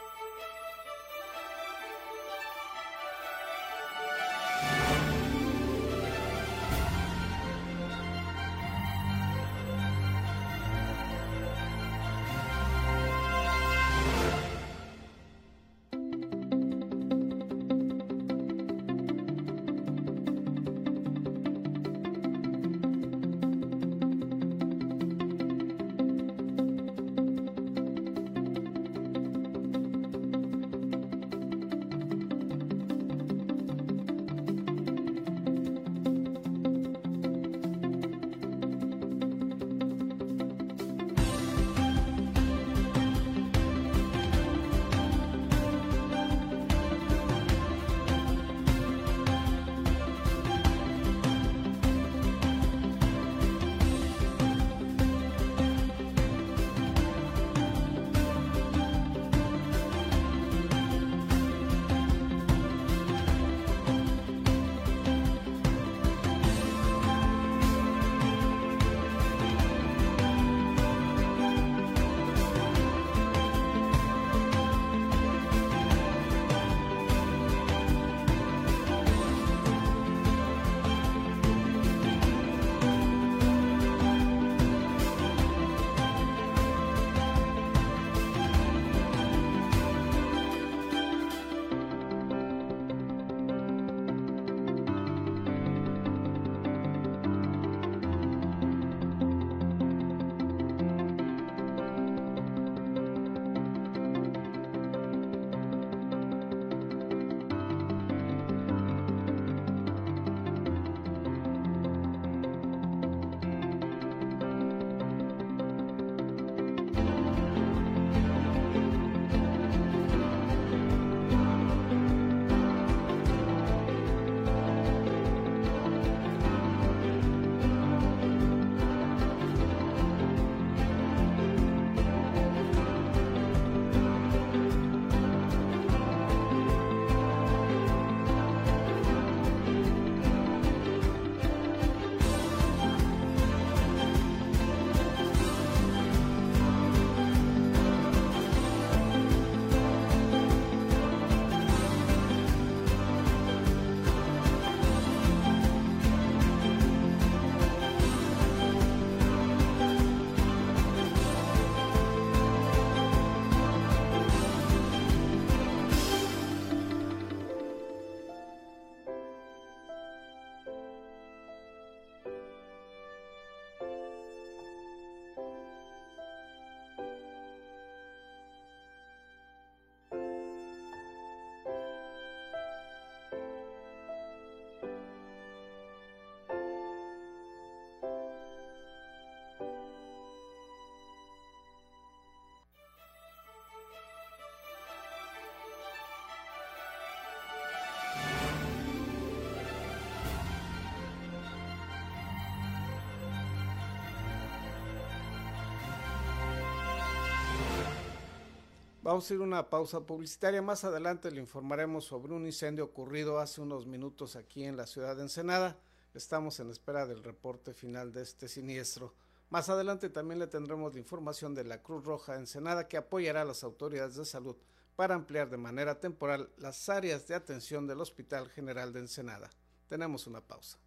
Vamos 209.08 209.32
a 209.32 209.36
ir 209.36 209.40
a 209.40 209.44
una 209.46 209.70
pausa 209.70 210.02
publicitaria. 210.02 210.62
Más 210.62 210.84
adelante 210.84 211.32
le 211.32 211.40
informaremos 211.40 212.04
sobre 212.04 212.34
un 212.34 212.46
incendio 212.46 212.84
ocurrido 212.84 213.40
hace 213.40 213.62
unos 213.62 213.86
minutos 213.86 214.36
aquí 214.36 214.66
en 214.66 214.76
la 214.76 214.86
ciudad 214.86 215.16
de 215.16 215.22
Ensenada. 215.22 215.78
Estamos 216.14 216.60
en 216.60 216.70
espera 216.70 217.06
del 217.06 217.24
reporte 217.24 217.74
final 217.74 218.12
de 218.12 218.24
este 218.24 218.50
siniestro. 218.50 219.14
Más 219.50 219.70
adelante 219.70 220.10
también 220.10 220.40
le 220.40 220.48
tendremos 220.48 220.94
la 220.94 221.00
información 221.00 221.56
de 221.56 221.64
la 221.64 221.82
Cruz 221.82 222.04
Roja 222.04 222.36
Ensenada 222.36 222.90
que 222.90 222.98
apoyará 222.98 223.44
a 223.44 223.46
las 223.46 223.64
autoridades 223.64 224.18
de 224.18 224.26
salud 224.26 224.58
para 224.98 225.16
ampliar 225.16 225.50
de 225.50 225.56
manera 225.56 226.02
temporal 226.02 226.50
las 226.58 226.90
áreas 226.90 227.26
de 227.30 227.36
atención 227.36 227.88
del 227.88 228.02
Hospital 228.02 228.50
General 228.50 228.92
de 228.92 229.00
Ensenada. 229.00 229.50
Tenemos 229.88 230.28
una 230.28 230.42
pausa. 230.42 230.80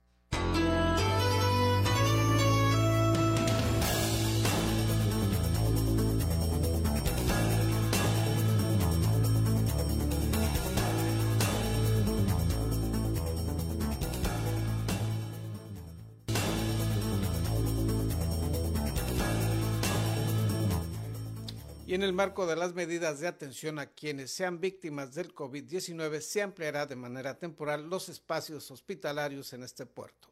Y 21.91 21.95
en 21.95 22.05
el 22.05 22.13
marco 22.13 22.47
de 22.47 22.55
las 22.55 22.73
medidas 22.73 23.19
de 23.19 23.27
atención 23.27 23.81
a 23.81 23.87
quienes 23.87 24.31
sean 24.31 24.61
víctimas 24.61 25.13
del 25.13 25.35
COVID-19 25.35 26.21
se 26.21 26.41
ampliará 26.41 26.87
de 26.87 26.95
manera 26.95 27.37
temporal 27.37 27.91
los 27.91 28.09
espacios 28.09 28.71
hospitalarios 28.71 29.53
en 29.55 29.65
este 29.65 29.87
puerto. 29.87 30.29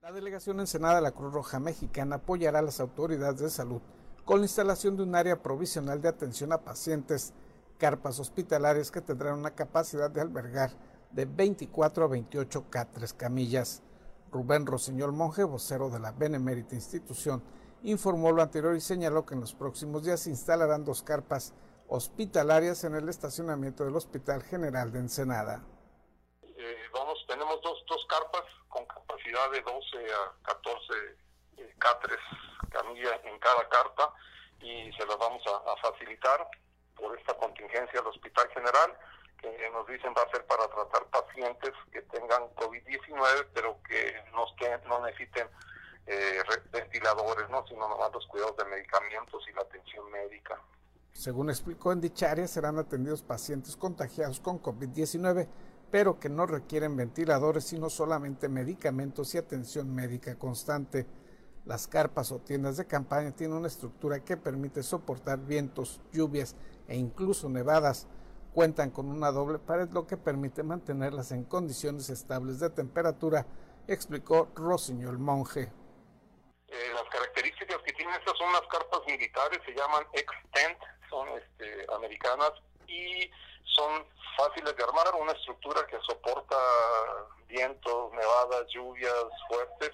La 0.00 0.12
delegación 0.12 0.60
Ensenada 0.60 0.94
de 0.94 1.02
la 1.02 1.10
Cruz 1.10 1.32
Roja 1.34 1.58
Mexicana 1.58 2.16
apoyará 2.16 2.60
a 2.60 2.62
las 2.62 2.78
autoridades 2.78 3.40
de 3.40 3.50
salud 3.50 3.82
con 4.24 4.38
la 4.38 4.44
instalación 4.44 4.96
de 4.96 5.02
un 5.02 5.16
área 5.16 5.42
provisional 5.42 6.00
de 6.00 6.10
atención 6.10 6.52
a 6.52 6.62
pacientes, 6.62 7.32
carpas 7.78 8.20
hospitalarias 8.20 8.92
que 8.92 9.00
tendrán 9.00 9.40
una 9.40 9.56
capacidad 9.56 10.08
de 10.08 10.20
albergar 10.20 10.70
de 11.10 11.24
24 11.24 12.04
a 12.04 12.06
28 12.06 12.70
catres 12.70 13.12
camillas. 13.12 13.82
Rubén 14.30 14.66
Roseñol 14.66 15.10
Monje, 15.10 15.42
vocero 15.42 15.90
de 15.90 15.98
la 15.98 16.12
Benemérita 16.12 16.76
Institución, 16.76 17.42
informó 17.82 18.32
lo 18.32 18.42
anterior 18.42 18.74
y 18.76 18.80
señaló 18.80 19.26
que 19.26 19.34
en 19.34 19.40
los 19.40 19.54
próximos 19.54 20.04
días 20.04 20.20
se 20.20 20.30
instalarán 20.30 20.84
dos 20.84 21.02
carpas 21.02 21.54
hospitalarias 21.88 22.84
en 22.84 22.94
el 22.94 23.08
estacionamiento 23.08 23.84
del 23.84 23.96
Hospital 23.96 24.42
General 24.42 24.90
de 24.92 24.98
Ensenada. 25.00 25.62
Eh, 26.42 26.76
vamos, 26.92 27.24
tenemos 27.28 27.60
dos, 27.62 27.84
dos 27.88 28.06
carpas 28.08 28.44
con 28.68 28.86
capacidad 28.86 29.50
de 29.50 29.60
12 29.60 30.14
a 30.14 30.32
14 30.42 30.92
eh, 31.58 31.74
catres 31.78 32.18
camilla 32.70 33.20
en 33.24 33.38
cada 33.38 33.68
carpa 33.68 34.14
y 34.60 34.90
se 34.92 35.04
las 35.06 35.18
vamos 35.18 35.42
a, 35.46 35.76
facilitar 35.76 36.48
por 36.96 37.18
esta 37.18 37.34
contingencia 37.34 38.00
al 38.00 38.06
Hospital 38.06 38.48
General 38.54 38.98
que 39.38 39.70
nos 39.70 39.86
dicen 39.88 40.14
va 40.16 40.22
a 40.22 40.30
ser 40.30 40.46
para 40.46 40.66
tratar 40.68 41.04
pacientes 41.10 41.72
que 41.92 42.00
tengan 42.02 42.48
COVID-19 42.54 43.48
pero 43.52 43.78
que 43.82 44.14
no, 44.32 44.46
estén, 44.46 44.80
no 44.88 45.04
necesiten 45.04 45.48
eh, 46.06 46.38
ventiladores, 46.72 47.48
¿no? 47.50 47.66
sino 47.66 47.88
nomás 47.88 48.12
los 48.12 48.26
cuidados 48.26 48.56
de 48.56 48.64
medicamentos 48.64 49.44
y 49.48 49.52
la 49.54 49.62
atención 49.62 50.10
médica. 50.10 50.60
Según 51.12 51.50
explicó 51.50 51.92
en 51.92 52.00
dicha 52.00 52.30
área, 52.30 52.48
serán 52.48 52.78
atendidos 52.78 53.22
pacientes 53.22 53.76
contagiados 53.76 54.40
con 54.40 54.60
COVID-19, 54.60 55.46
pero 55.90 56.18
que 56.18 56.28
no 56.28 56.46
requieren 56.46 56.96
ventiladores, 56.96 57.64
sino 57.64 57.90
solamente 57.90 58.48
medicamentos 58.48 59.34
y 59.34 59.38
atención 59.38 59.94
médica 59.94 60.38
constante. 60.38 61.06
Las 61.64 61.86
carpas 61.86 62.32
o 62.32 62.40
tiendas 62.40 62.76
de 62.76 62.86
campaña 62.86 63.30
tienen 63.30 63.58
una 63.58 63.68
estructura 63.68 64.24
que 64.24 64.36
permite 64.36 64.82
soportar 64.82 65.38
vientos, 65.38 66.00
lluvias 66.12 66.56
e 66.88 66.96
incluso 66.96 67.48
nevadas. 67.48 68.08
Cuentan 68.52 68.90
con 68.90 69.06
una 69.08 69.30
doble 69.30 69.58
pared, 69.58 69.88
lo 69.90 70.06
que 70.06 70.16
permite 70.16 70.62
mantenerlas 70.62 71.30
en 71.30 71.44
condiciones 71.44 72.10
estables 72.10 72.58
de 72.58 72.70
temperatura, 72.70 73.46
explicó 73.86 74.48
Rosiñol 74.54 75.18
Monje. 75.18 75.70
Eh, 76.72 76.90
las 76.94 77.04
características 77.10 77.82
que 77.84 77.92
tienen 77.92 78.14
estas 78.14 78.36
son 78.38 78.50
las 78.50 78.62
carpas 78.62 79.00
militares, 79.06 79.60
se 79.66 79.74
llaman 79.74 80.06
Extent, 80.14 80.78
son 81.10 81.28
este, 81.36 81.84
americanas 81.94 82.52
y 82.88 83.30
son 83.64 84.06
fáciles 84.38 84.74
de 84.74 84.82
armar, 84.82 85.14
una 85.20 85.32
estructura 85.32 85.86
que 85.86 85.98
soporta 86.00 86.56
vientos, 87.46 88.12
nevadas, 88.12 88.66
lluvias 88.72 89.12
fuertes 89.48 89.90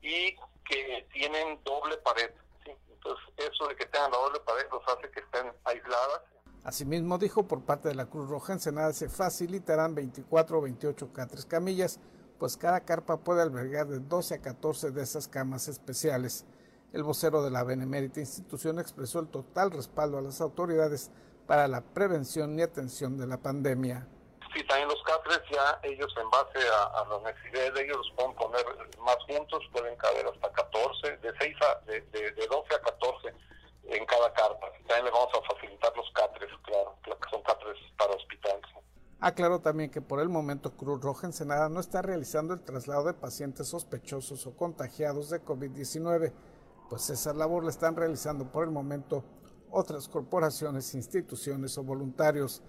y 0.00 0.36
que 0.64 1.08
tienen 1.12 1.58
doble 1.64 1.96
pared. 1.98 2.30
Entonces, 2.66 3.24
eso 3.38 3.66
de 3.66 3.74
que 3.74 3.86
tengan 3.86 4.12
la 4.12 4.18
doble 4.18 4.38
pared 4.40 4.66
los 4.70 4.82
hace 4.86 5.10
que 5.10 5.18
estén 5.18 5.52
aisladas. 5.64 6.20
Asimismo, 6.62 7.18
dijo 7.18 7.48
por 7.48 7.64
parte 7.64 7.88
de 7.88 7.96
la 7.96 8.06
Cruz 8.06 8.28
Roja 8.28 8.52
Ensenada 8.52 8.92
se 8.92 9.08
facilitarán 9.08 9.96
24 9.96 10.56
o 10.56 10.62
28 10.62 11.12
catres 11.12 11.46
camillas 11.46 11.98
pues 12.42 12.56
cada 12.56 12.80
carpa 12.80 13.18
puede 13.18 13.40
albergar 13.40 13.86
de 13.86 14.00
12 14.00 14.34
a 14.34 14.42
14 14.42 14.90
de 14.90 15.04
esas 15.04 15.28
camas 15.28 15.68
especiales. 15.68 16.44
El 16.92 17.04
vocero 17.04 17.40
de 17.44 17.52
la 17.52 17.62
Benemérita 17.62 18.18
Institución 18.18 18.80
expresó 18.80 19.20
el 19.20 19.28
total 19.28 19.70
respaldo 19.70 20.18
a 20.18 20.22
las 20.22 20.40
autoridades 20.40 21.12
para 21.46 21.68
la 21.68 21.82
prevención 21.82 22.58
y 22.58 22.62
atención 22.62 23.16
de 23.16 23.28
la 23.28 23.36
pandemia. 23.36 24.08
Sí, 24.52 24.66
también 24.66 24.88
los 24.88 25.00
catres 25.04 25.40
ya 25.52 25.78
ellos 25.84 26.12
en 26.20 26.28
base 26.30 26.58
a, 26.68 27.04
las 27.10 27.22
necesidades 27.22 27.74
de 27.74 27.84
ellos 27.84 27.98
los 27.98 28.10
pueden 28.16 28.34
poner 28.34 28.66
más 28.98 29.18
juntos, 29.28 29.62
pueden 29.70 29.94
caber 29.94 30.26
hasta 30.26 30.50
14, 30.50 31.18
de 31.18 31.32
6 31.38 31.56
a, 31.62 31.84
de, 31.86 32.00
de 32.10 32.46
12 32.48 32.74
a 32.74 32.80
14 32.80 33.34
en 33.84 34.04
cada 34.04 34.32
carpa. 34.32 34.66
También 34.88 35.04
les 35.04 35.12
vamos 35.12 35.30
a 35.32 35.54
facilitar 35.54 35.96
los 35.96 36.10
catres, 36.10 36.50
claro, 36.64 36.98
que 37.04 37.30
son 37.30 37.40
catres 37.42 37.78
para 37.96 38.14
hospitales. 38.14 38.66
Aclaró 39.22 39.60
también 39.60 39.88
que 39.88 40.00
por 40.00 40.18
el 40.18 40.28
momento 40.28 40.76
Cruz 40.76 41.00
Roja 41.00 41.28
Ensenada 41.28 41.68
no 41.68 41.78
está 41.78 42.02
realizando 42.02 42.54
el 42.54 42.60
traslado 42.60 43.04
de 43.04 43.14
pacientes 43.14 43.68
sospechosos 43.68 44.48
o 44.48 44.56
contagiados 44.56 45.30
de 45.30 45.44
COVID-19, 45.44 46.32
pues 46.90 47.08
esa 47.08 47.32
labor 47.32 47.62
la 47.62 47.70
están 47.70 47.94
realizando 47.94 48.50
por 48.50 48.64
el 48.64 48.72
momento 48.72 49.22
otras 49.70 50.08
corporaciones, 50.08 50.92
instituciones 50.96 51.78
o 51.78 51.84
voluntarios. 51.84 52.64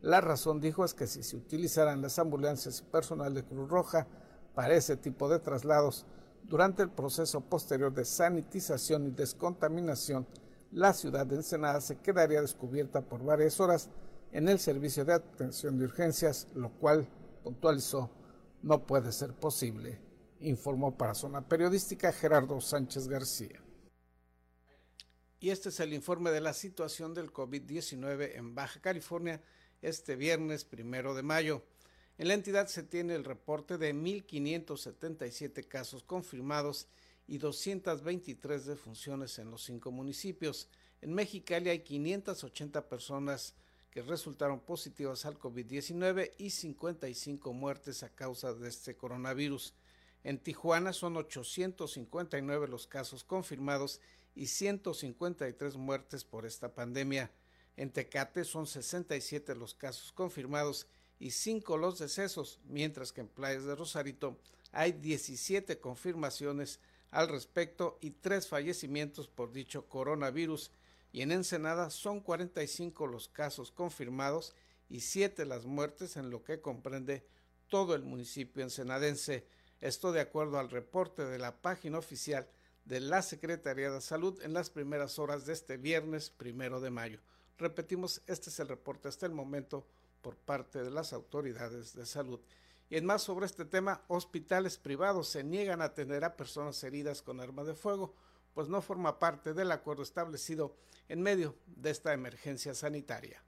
La 0.00 0.22
razón, 0.22 0.62
dijo, 0.62 0.82
es 0.82 0.94
que 0.94 1.06
si 1.06 1.22
se 1.22 1.36
utilizaran 1.36 2.00
las 2.00 2.18
ambulancias 2.18 2.80
y 2.80 2.84
personal 2.84 3.34
de 3.34 3.44
Cruz 3.44 3.68
Roja 3.68 4.06
para 4.54 4.72
ese 4.72 4.96
tipo 4.96 5.28
de 5.28 5.40
traslados, 5.40 6.06
durante 6.42 6.82
el 6.82 6.88
proceso 6.88 7.42
posterior 7.42 7.92
de 7.92 8.06
sanitización 8.06 9.08
y 9.08 9.10
descontaminación, 9.10 10.26
la 10.72 10.94
ciudad 10.94 11.26
de 11.26 11.36
Ensenada 11.36 11.82
se 11.82 11.96
quedaría 11.96 12.40
descubierta 12.40 13.02
por 13.02 13.22
varias 13.22 13.60
horas 13.60 13.90
en 14.32 14.48
el 14.48 14.58
servicio 14.58 15.04
de 15.04 15.14
atención 15.14 15.78
de 15.78 15.84
urgencias, 15.84 16.48
lo 16.54 16.70
cual, 16.70 17.06
puntualizó, 17.42 18.10
no 18.62 18.86
puede 18.86 19.12
ser 19.12 19.32
posible, 19.34 19.98
informó 20.40 20.96
para 20.96 21.14
Zona 21.14 21.46
Periodística 21.46 22.12
Gerardo 22.12 22.60
Sánchez 22.60 23.08
García. 23.08 23.62
Y 25.40 25.50
este 25.50 25.68
es 25.68 25.78
el 25.80 25.94
informe 25.94 26.30
de 26.30 26.40
la 26.40 26.52
situación 26.52 27.14
del 27.14 27.32
COVID-19 27.32 28.32
en 28.34 28.54
Baja 28.54 28.80
California 28.80 29.40
este 29.80 30.16
viernes 30.16 30.64
primero 30.64 31.14
de 31.14 31.22
mayo. 31.22 31.62
En 32.18 32.26
la 32.26 32.34
entidad 32.34 32.66
se 32.66 32.82
tiene 32.82 33.14
el 33.14 33.24
reporte 33.24 33.78
de 33.78 33.94
1.577 33.94 35.68
casos 35.68 36.02
confirmados 36.02 36.88
y 37.28 37.38
223 37.38 38.66
defunciones 38.66 39.38
en 39.38 39.52
los 39.52 39.62
cinco 39.62 39.92
municipios. 39.92 40.68
En 41.00 41.14
Mexicali 41.14 41.70
hay 41.70 41.84
580 41.84 42.88
personas 42.88 43.54
resultaron 44.02 44.60
positivas 44.60 45.24
al 45.24 45.38
COVID-19 45.38 46.32
y 46.38 46.50
55 46.50 47.52
muertes 47.52 48.02
a 48.02 48.08
causa 48.08 48.54
de 48.54 48.68
este 48.68 48.96
coronavirus. 48.96 49.74
En 50.24 50.38
Tijuana 50.38 50.92
son 50.92 51.16
859 51.16 52.68
los 52.68 52.86
casos 52.86 53.24
confirmados 53.24 54.00
y 54.34 54.46
153 54.46 55.76
muertes 55.76 56.24
por 56.24 56.46
esta 56.46 56.74
pandemia. 56.74 57.30
En 57.76 57.90
Tecate 57.90 58.44
son 58.44 58.66
67 58.66 59.54
los 59.54 59.74
casos 59.74 60.12
confirmados 60.12 60.86
y 61.18 61.30
5 61.30 61.76
los 61.76 61.98
decesos, 61.98 62.60
mientras 62.64 63.12
que 63.12 63.22
en 63.22 63.28
Playas 63.28 63.64
de 63.64 63.74
Rosarito 63.74 64.38
hay 64.72 64.92
17 64.92 65.78
confirmaciones 65.80 66.80
al 67.10 67.28
respecto 67.28 67.98
y 68.00 68.10
3 68.10 68.46
fallecimientos 68.48 69.28
por 69.28 69.52
dicho 69.52 69.88
coronavirus 69.88 70.70
y 71.12 71.22
en 71.22 71.32
Ensenada 71.32 71.90
son 71.90 72.20
45 72.20 73.06
los 73.06 73.28
casos 73.28 73.72
confirmados 73.72 74.54
y 74.88 75.00
7 75.00 75.44
las 75.46 75.66
muertes 75.66 76.16
en 76.16 76.30
lo 76.30 76.44
que 76.44 76.60
comprende 76.60 77.26
todo 77.68 77.94
el 77.94 78.02
municipio 78.02 78.62
ensenadense. 78.62 79.46
Esto 79.80 80.12
de 80.12 80.20
acuerdo 80.20 80.58
al 80.58 80.70
reporte 80.70 81.24
de 81.24 81.38
la 81.38 81.60
página 81.60 81.98
oficial 81.98 82.48
de 82.84 83.00
la 83.00 83.22
Secretaría 83.22 83.90
de 83.90 84.00
Salud 84.00 84.40
en 84.42 84.54
las 84.54 84.70
primeras 84.70 85.18
horas 85.18 85.44
de 85.44 85.52
este 85.52 85.76
viernes 85.76 86.30
primero 86.30 86.80
de 86.80 86.90
mayo. 86.90 87.20
Repetimos, 87.58 88.22
este 88.26 88.50
es 88.50 88.60
el 88.60 88.68
reporte 88.68 89.08
hasta 89.08 89.26
el 89.26 89.32
momento 89.32 89.86
por 90.22 90.36
parte 90.36 90.82
de 90.82 90.90
las 90.90 91.12
autoridades 91.12 91.94
de 91.94 92.06
salud. 92.06 92.40
Y 92.90 92.96
en 92.96 93.04
más 93.04 93.22
sobre 93.22 93.46
este 93.46 93.66
tema, 93.66 94.02
hospitales 94.08 94.78
privados 94.78 95.28
se 95.28 95.44
niegan 95.44 95.82
a 95.82 95.86
atender 95.86 96.24
a 96.24 96.36
personas 96.36 96.82
heridas 96.82 97.20
con 97.20 97.40
arma 97.40 97.64
de 97.64 97.74
fuego 97.74 98.14
pues 98.58 98.68
no 98.68 98.82
forma 98.82 99.20
parte 99.20 99.54
del 99.54 99.70
acuerdo 99.70 100.02
establecido 100.02 100.74
en 101.08 101.22
medio 101.22 101.54
de 101.66 101.90
esta 101.90 102.12
emergencia 102.12 102.74
sanitaria. 102.74 103.40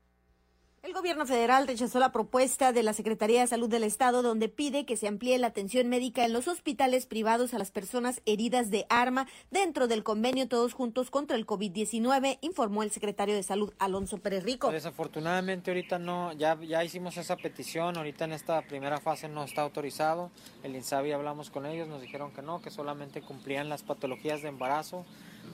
El 0.91 0.97
gobierno 0.97 1.25
federal 1.25 1.69
rechazó 1.69 2.01
la 2.01 2.11
propuesta 2.11 2.73
de 2.73 2.83
la 2.83 2.93
Secretaría 2.93 3.43
de 3.43 3.47
Salud 3.47 3.69
del 3.69 3.85
Estado 3.85 4.23
donde 4.23 4.49
pide 4.49 4.87
que 4.87 4.97
se 4.97 5.07
amplíe 5.07 5.39
la 5.39 5.47
atención 5.47 5.89
médica 5.89 6.25
en 6.25 6.33
los 6.33 6.49
hospitales 6.49 7.07
privados 7.07 7.55
a 7.55 7.59
las 7.59 7.71
personas 7.71 8.21
heridas 8.27 8.71
de 8.71 8.87
arma 8.89 9.29
dentro 9.53 9.87
del 9.87 10.03
convenio 10.03 10.49
Todos 10.49 10.73
Juntos 10.73 11.13
contra 11.13 11.37
el 11.37 11.47
COVID-19, 11.47 12.39
informó 12.41 12.83
el 12.83 12.91
secretario 12.91 13.37
de 13.37 13.45
Salud 13.45 13.73
Alonso 13.79 14.19
Pérez 14.19 14.43
Rico. 14.43 14.73
Desafortunadamente 14.73 15.71
ahorita 15.71 16.01
no, 16.01 16.33
ya, 16.33 16.59
hicimos 16.83 17.17
esa 17.19 17.37
petición, 17.37 17.97
ahorita 17.97 18.25
en 18.25 18.33
esta 18.33 18.61
primera 18.63 18.99
fase 18.99 19.29
no 19.29 19.45
está 19.45 19.63
autorizado. 19.63 20.33
El 20.65 20.75
INSABI 20.75 21.13
hablamos 21.13 21.51
con 21.51 21.67
ellos, 21.67 21.87
nos 21.87 22.03
dijeron 22.03 22.33
que 22.33 22.43
no, 22.43 22.61
que 22.61 22.73
solamente 22.73 23.23
cumplían 23.23 23.69
las 23.69 23.85
patologías 23.85 24.43
de 24.43 24.49
embarazo 24.49 25.07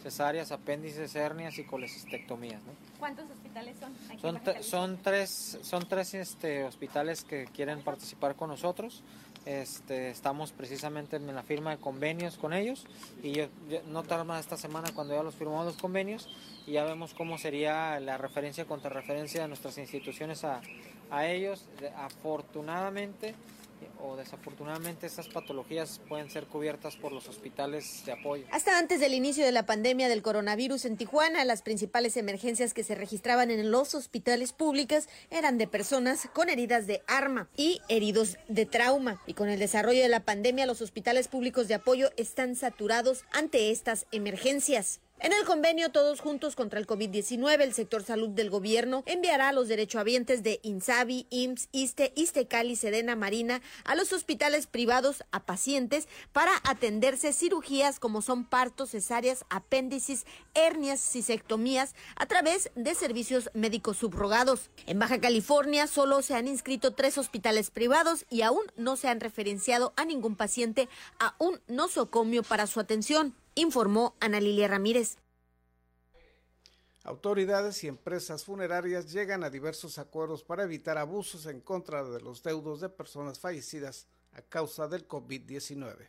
cesáreas, 0.06 0.52
apéndices, 0.52 1.16
hernias 1.16 1.58
y 1.58 1.64
colecistectomías. 1.64 2.62
¿no? 2.62 2.72
¿Cuántos 3.00 3.28
hospitales 3.28 3.76
son? 3.80 3.92
son, 4.20 4.62
son 4.62 4.98
tres, 5.02 5.58
son 5.62 5.88
tres 5.88 6.14
este, 6.14 6.62
hospitales 6.62 7.24
que 7.24 7.46
quieren 7.46 7.82
participar 7.82 8.36
con 8.36 8.50
nosotros. 8.50 9.02
Este, 9.46 10.10
estamos 10.10 10.52
precisamente 10.52 11.16
en 11.16 11.34
la 11.34 11.42
firma 11.42 11.70
de 11.70 11.78
convenios 11.78 12.36
con 12.36 12.52
ellos 12.52 12.84
y 13.22 13.32
yo, 13.32 13.46
no 13.88 14.02
tarda 14.04 14.40
esta 14.40 14.56
semana 14.56 14.90
cuando 14.92 15.14
ya 15.14 15.22
los 15.22 15.36
firmamos 15.36 15.66
los 15.66 15.76
convenios 15.76 16.28
y 16.66 16.72
ya 16.72 16.84
vemos 16.84 17.14
cómo 17.14 17.38
sería 17.38 17.98
la 18.00 18.16
referencia 18.16 18.64
contra 18.64 18.90
referencia 18.90 19.42
de 19.42 19.48
nuestras 19.48 19.76
instituciones 19.78 20.44
a, 20.44 20.60
a 21.10 21.26
ellos. 21.26 21.68
Afortunadamente 21.96 23.34
o 24.00 24.16
desafortunadamente 24.16 25.06
estas 25.06 25.28
patologías 25.28 26.00
pueden 26.08 26.30
ser 26.30 26.46
cubiertas 26.46 26.96
por 26.96 27.12
los 27.12 27.28
hospitales 27.28 28.02
de 28.04 28.12
apoyo. 28.12 28.44
Hasta 28.50 28.78
antes 28.78 29.00
del 29.00 29.14
inicio 29.14 29.44
de 29.44 29.52
la 29.52 29.66
pandemia 29.66 30.08
del 30.08 30.22
coronavirus 30.22 30.84
en 30.84 30.96
Tijuana, 30.96 31.44
las 31.44 31.62
principales 31.62 32.16
emergencias 32.16 32.74
que 32.74 32.84
se 32.84 32.94
registraban 32.94 33.50
en 33.50 33.70
los 33.70 33.94
hospitales 33.94 34.52
públicos 34.52 35.08
eran 35.30 35.58
de 35.58 35.66
personas 35.66 36.28
con 36.32 36.48
heridas 36.48 36.86
de 36.86 37.02
arma 37.06 37.48
y 37.56 37.80
heridos 37.88 38.38
de 38.48 38.66
trauma. 38.66 39.20
Y 39.26 39.34
con 39.34 39.48
el 39.48 39.58
desarrollo 39.58 40.02
de 40.02 40.08
la 40.08 40.20
pandemia, 40.20 40.66
los 40.66 40.82
hospitales 40.82 41.28
públicos 41.28 41.68
de 41.68 41.74
apoyo 41.74 42.10
están 42.16 42.56
saturados 42.56 43.24
ante 43.32 43.70
estas 43.70 44.06
emergencias. 44.12 45.00
En 45.18 45.32
el 45.32 45.46
convenio 45.46 45.90
Todos 45.90 46.20
Juntos 46.20 46.54
contra 46.54 46.78
el 46.78 46.86
COVID-19, 46.86 47.62
el 47.62 47.72
sector 47.72 48.04
salud 48.04 48.28
del 48.28 48.50
gobierno 48.50 49.02
enviará 49.06 49.48
a 49.48 49.52
los 49.54 49.66
derechohabientes 49.66 50.42
de 50.42 50.60
INSABI, 50.62 51.26
IMSS, 51.30 51.70
ISTE, 51.72 52.12
ISTECALI, 52.16 52.76
Sedena 52.76 53.16
Marina 53.16 53.62
a 53.84 53.94
los 53.94 54.12
hospitales 54.12 54.66
privados 54.66 55.24
a 55.30 55.46
pacientes 55.46 56.06
para 56.32 56.52
atenderse 56.64 57.32
cirugías 57.32 57.98
como 57.98 58.20
son 58.20 58.44
partos, 58.44 58.90
cesáreas, 58.90 59.46
apéndices, 59.48 60.26
hernias, 60.54 61.00
cisectomías 61.00 61.94
a 62.16 62.26
través 62.26 62.70
de 62.74 62.94
servicios 62.94 63.48
médicos 63.54 63.96
subrogados. 63.96 64.68
En 64.84 64.98
Baja 64.98 65.18
California 65.18 65.86
solo 65.86 66.20
se 66.20 66.34
han 66.34 66.46
inscrito 66.46 66.92
tres 66.92 67.16
hospitales 67.16 67.70
privados 67.70 68.26
y 68.28 68.42
aún 68.42 68.64
no 68.76 68.96
se 68.96 69.08
han 69.08 69.20
referenciado 69.20 69.94
a 69.96 70.04
ningún 70.04 70.36
paciente 70.36 70.90
a 71.18 71.34
un 71.38 71.58
nosocomio 71.68 72.42
para 72.42 72.66
su 72.66 72.80
atención 72.80 73.34
informó 73.56 74.14
Ana 74.20 74.38
Lilia 74.38 74.68
Ramírez. 74.68 75.16
Autoridades 77.02 77.82
y 77.84 77.88
empresas 77.88 78.44
funerarias 78.44 79.12
llegan 79.12 79.44
a 79.44 79.50
diversos 79.50 79.98
acuerdos 79.98 80.44
para 80.44 80.64
evitar 80.64 80.98
abusos 80.98 81.46
en 81.46 81.60
contra 81.60 82.04
de 82.04 82.20
los 82.20 82.42
deudos 82.42 82.80
de 82.80 82.88
personas 82.88 83.38
fallecidas 83.38 84.06
a 84.32 84.42
causa 84.42 84.86
del 84.88 85.08
COVID-19. 85.08 86.08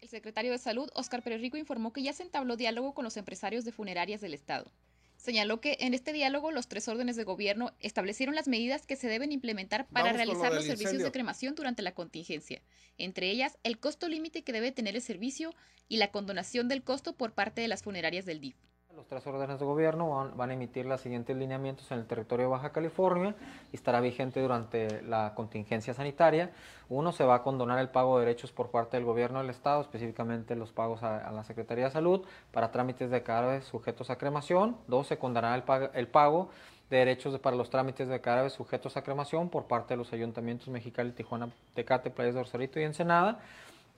El 0.00 0.08
secretario 0.08 0.52
de 0.52 0.58
Salud, 0.58 0.90
Óscar 0.94 1.22
Pérez 1.22 1.40
Rico, 1.40 1.56
informó 1.56 1.92
que 1.92 2.02
ya 2.02 2.12
se 2.12 2.22
entabló 2.22 2.56
diálogo 2.56 2.92
con 2.92 3.04
los 3.04 3.16
empresarios 3.16 3.64
de 3.64 3.72
funerarias 3.72 4.20
del 4.20 4.34
Estado. 4.34 4.70
Señaló 5.16 5.60
que 5.60 5.78
en 5.80 5.94
este 5.94 6.12
diálogo 6.12 6.52
los 6.52 6.68
tres 6.68 6.88
órdenes 6.88 7.16
de 7.16 7.24
gobierno 7.24 7.72
establecieron 7.80 8.34
las 8.34 8.48
medidas 8.48 8.86
que 8.86 8.96
se 8.96 9.08
deben 9.08 9.32
implementar 9.32 9.88
para 9.88 10.12
realizar 10.12 10.52
los 10.52 10.64
servicios 10.64 11.02
de 11.02 11.10
cremación 11.10 11.54
durante 11.54 11.82
la 11.82 11.94
contingencia, 11.94 12.62
entre 12.98 13.30
ellas 13.30 13.58
el 13.62 13.78
costo 13.78 14.08
límite 14.08 14.44
que 14.44 14.52
debe 14.52 14.72
tener 14.72 14.94
el 14.94 15.02
servicio 15.02 15.54
y 15.88 15.96
la 15.96 16.10
condonación 16.10 16.68
del 16.68 16.82
costo 16.82 17.16
por 17.16 17.32
parte 17.32 17.60
de 17.60 17.68
las 17.68 17.82
funerarias 17.82 18.26
del 18.26 18.40
DIF. 18.40 18.56
Los 18.96 19.06
tres 19.08 19.26
órdenes 19.26 19.58
de 19.58 19.66
gobierno 19.66 20.32
van, 20.34 20.50
a 20.50 20.54
emitir 20.54 20.86
los 20.86 21.02
siguientes 21.02 21.36
lineamientos 21.36 21.92
en 21.92 21.98
el 21.98 22.06
territorio 22.06 22.46
de 22.46 22.50
Baja 22.52 22.72
California 22.72 23.34
y 23.70 23.76
estará 23.76 24.00
vigente 24.00 24.40
durante 24.40 25.02
la 25.02 25.34
contingencia 25.34 25.92
sanitaria. 25.92 26.50
Uno, 26.88 27.12
se 27.12 27.22
va 27.22 27.34
a 27.34 27.42
condonar 27.42 27.78
el 27.78 27.90
pago 27.90 28.18
de 28.18 28.24
derechos 28.24 28.52
por 28.52 28.70
parte 28.70 28.96
del 28.96 29.04
gobierno 29.04 29.40
del 29.40 29.50
Estado, 29.50 29.82
específicamente 29.82 30.56
los 30.56 30.72
pagos 30.72 31.02
a, 31.02 31.30
la 31.30 31.44
Secretaría 31.44 31.84
de 31.84 31.90
Salud 31.90 32.24
para 32.52 32.72
trámites 32.72 33.10
de 33.10 33.22
cadáveres 33.22 33.66
sujetos 33.66 34.08
a 34.08 34.16
cremación. 34.16 34.78
Dos, 34.86 35.08
se 35.08 35.18
condonará 35.18 35.54
el, 35.92 36.08
pago 36.08 36.48
de 36.88 36.96
derechos 36.96 37.38
para 37.38 37.54
los 37.54 37.68
trámites 37.68 38.08
de 38.08 38.22
cadáveres 38.22 38.54
sujetos 38.54 38.96
a 38.96 39.02
cremación 39.02 39.50
por 39.50 39.66
parte 39.66 39.92
de 39.92 39.98
los 39.98 40.10
ayuntamientos 40.14 40.68
Mexicali, 40.68 41.12
Tijuana, 41.12 41.50
Tecate, 41.74 42.08
Playas 42.08 42.34
de 42.34 42.42
Rosarito 42.44 42.80
y 42.80 42.84
Ensenada. 42.84 43.40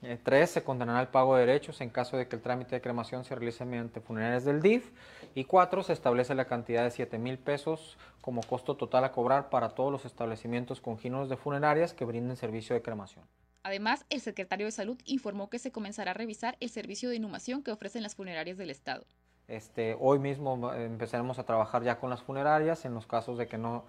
Eh, 0.01 0.17
tres, 0.23 0.51
se 0.51 0.63
condenará 0.63 1.01
el 1.01 1.09
pago 1.09 1.35
de 1.35 1.45
derechos 1.45 1.81
en 1.81 1.89
caso 1.89 2.15
de 2.15 2.27
que 2.27 2.35
el 2.35 2.41
trámite 2.41 2.75
de 2.75 2.81
cremación 2.81 3.25
se 3.25 3.35
realice 3.35 3.65
mediante 3.65 3.99
funerarias 3.99 4.45
del 4.45 4.61
DIF. 4.61 4.91
Y 5.35 5.43
cuatro, 5.43 5.83
se 5.83 5.93
establece 5.93 6.33
la 6.35 6.45
cantidad 6.45 6.83
de 6.83 6.91
7 6.91 7.17
mil 7.17 7.37
pesos 7.37 7.97
como 8.21 8.41
costo 8.41 8.75
total 8.75 9.03
a 9.03 9.11
cobrar 9.11 9.49
para 9.49 9.69
todos 9.69 9.91
los 9.91 10.05
establecimientos 10.05 10.79
congéneros 10.79 11.29
de 11.29 11.35
funerarias 11.35 11.93
que 11.93 12.05
brinden 12.05 12.37
servicio 12.37 12.75
de 12.75 12.81
cremación. 12.81 13.25
Además, 13.63 14.05
el 14.09 14.21
secretario 14.21 14.65
de 14.67 14.71
Salud 14.71 14.97
informó 15.05 15.49
que 15.49 15.59
se 15.59 15.71
comenzará 15.71 16.11
a 16.11 16.13
revisar 16.13 16.55
el 16.61 16.69
servicio 16.69 17.09
de 17.09 17.17
inhumación 17.17 17.61
que 17.61 17.71
ofrecen 17.71 18.03
las 18.03 18.15
funerarias 18.15 18.57
del 18.57 18.69
Estado. 18.69 19.05
Este, 19.49 19.97
hoy 19.99 20.19
mismo 20.19 20.73
empezaremos 20.73 21.39
a 21.39 21.43
trabajar 21.43 21.83
ya 21.83 21.99
con 21.99 22.09
las 22.09 22.21
funerarias 22.21 22.85
en 22.85 22.93
los 22.93 23.05
casos 23.05 23.37
de 23.37 23.47
que 23.47 23.57
no 23.57 23.83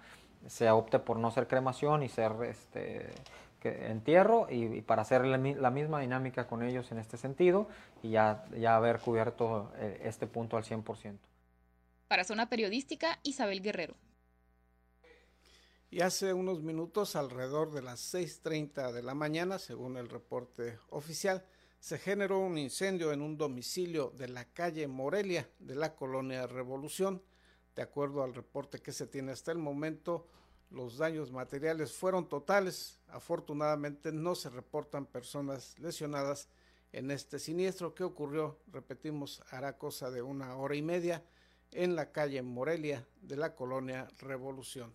se 0.47 0.69
opte 0.71 0.99
por 0.99 1.17
no 1.17 1.31
ser 1.31 1.47
cremación 1.47 2.03
y 2.03 2.09
ser 2.09 2.31
este, 2.43 3.09
que 3.61 3.87
entierro 3.87 4.47
y, 4.49 4.81
para 4.81 5.03
hacer 5.03 5.23
la, 5.23 5.37
misma 5.37 6.01
dinámica 6.01 6.47
con 6.47 6.63
ellos 6.63 6.91
en 6.91 6.97
este 6.97 7.15
sentido 7.15 7.69
y 8.01 8.09
ya, 8.09 8.43
ya 8.57 8.75
haber 8.75 8.99
cubierto 8.99 9.71
eh, 9.77 10.01
este 10.03 10.25
punto 10.25 10.57
al 10.57 10.63
100%. 10.63 11.17
Para 12.07 12.23
Zona 12.23 12.49
Periodística, 12.49 13.19
Isabel 13.23 13.61
Guerrero. 13.61 13.95
Y 15.91 16.01
hace 16.01 16.33
unos 16.33 16.61
minutos, 16.61 17.15
alrededor 17.15 17.71
de 17.71 17.81
las 17.81 18.13
6.30 18.13 18.91
de 18.91 19.03
la 19.03 19.13
mañana, 19.13 19.59
según 19.59 19.97
el 19.97 20.09
reporte 20.09 20.79
oficial, 20.89 21.45
se 21.79 21.97
generó 21.99 22.39
un 22.39 22.57
incendio 22.57 23.11
en 23.11 23.21
un 23.21 23.37
domicilio 23.37 24.11
de 24.17 24.29
la 24.29 24.45
calle 24.45 24.87
Morelia 24.87 25.49
de 25.59 25.75
la 25.75 25.95
colonia 25.95 26.47
Revolución. 26.47 27.21
De 27.75 27.81
acuerdo 27.81 28.23
al 28.23 28.33
reporte 28.33 28.79
que 28.79 28.91
se 28.91 29.05
tiene 29.05 29.33
hasta 29.33 29.51
el 29.51 29.57
momento, 29.57 30.27
los 30.71 30.97
daños 30.97 31.31
materiales 31.31 31.91
fueron 31.91 32.27
totales. 32.27 32.99
Afortunadamente 33.09 34.11
no 34.11 34.35
se 34.35 34.49
reportan 34.49 35.05
personas 35.05 35.77
lesionadas 35.79 36.47
en 36.93 37.11
este 37.11 37.39
siniestro 37.39 37.93
que 37.93 38.03
ocurrió, 38.03 38.57
repetimos, 38.71 39.41
hará 39.49 39.77
cosa 39.77 40.11
de 40.11 40.21
una 40.21 40.55
hora 40.57 40.75
y 40.75 40.81
media 40.81 41.23
en 41.71 41.95
la 41.95 42.11
calle 42.11 42.41
Morelia 42.41 43.05
de 43.21 43.37
la 43.37 43.55
colonia 43.55 44.07
Revolución. 44.19 44.93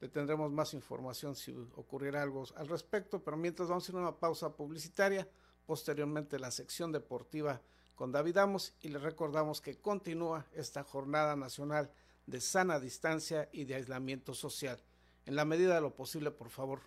Le 0.00 0.08
tendremos 0.08 0.50
más 0.50 0.74
información 0.74 1.34
si 1.34 1.52
ocurriera 1.76 2.22
algo 2.22 2.44
al 2.56 2.68
respecto, 2.68 3.22
pero 3.22 3.36
mientras 3.36 3.68
vamos 3.68 3.88
a 3.88 3.92
ir 3.92 3.96
una 3.96 4.16
pausa 4.16 4.54
publicitaria, 4.54 5.28
posteriormente 5.66 6.38
la 6.38 6.50
sección 6.50 6.92
deportiva 6.92 7.60
con 7.94 8.10
David 8.10 8.38
Amos 8.38 8.74
y 8.80 8.88
le 8.88 8.98
recordamos 8.98 9.60
que 9.60 9.76
continúa 9.76 10.46
esta 10.52 10.82
jornada 10.82 11.36
nacional 11.36 11.90
de 12.26 12.40
sana 12.40 12.80
distancia 12.80 13.48
y 13.52 13.64
de 13.64 13.76
aislamiento 13.76 14.34
social. 14.34 14.78
En 15.26 15.36
la 15.36 15.44
medida 15.44 15.74
de 15.74 15.80
lo 15.80 15.94
posible, 15.94 16.30
por 16.30 16.50
favor, 16.50 16.82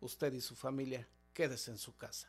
usted 0.00 0.32
y 0.32 0.40
su 0.40 0.54
familia, 0.54 1.08
quédese 1.32 1.70
en 1.70 1.78
su 1.78 1.96
casa. 1.96 2.28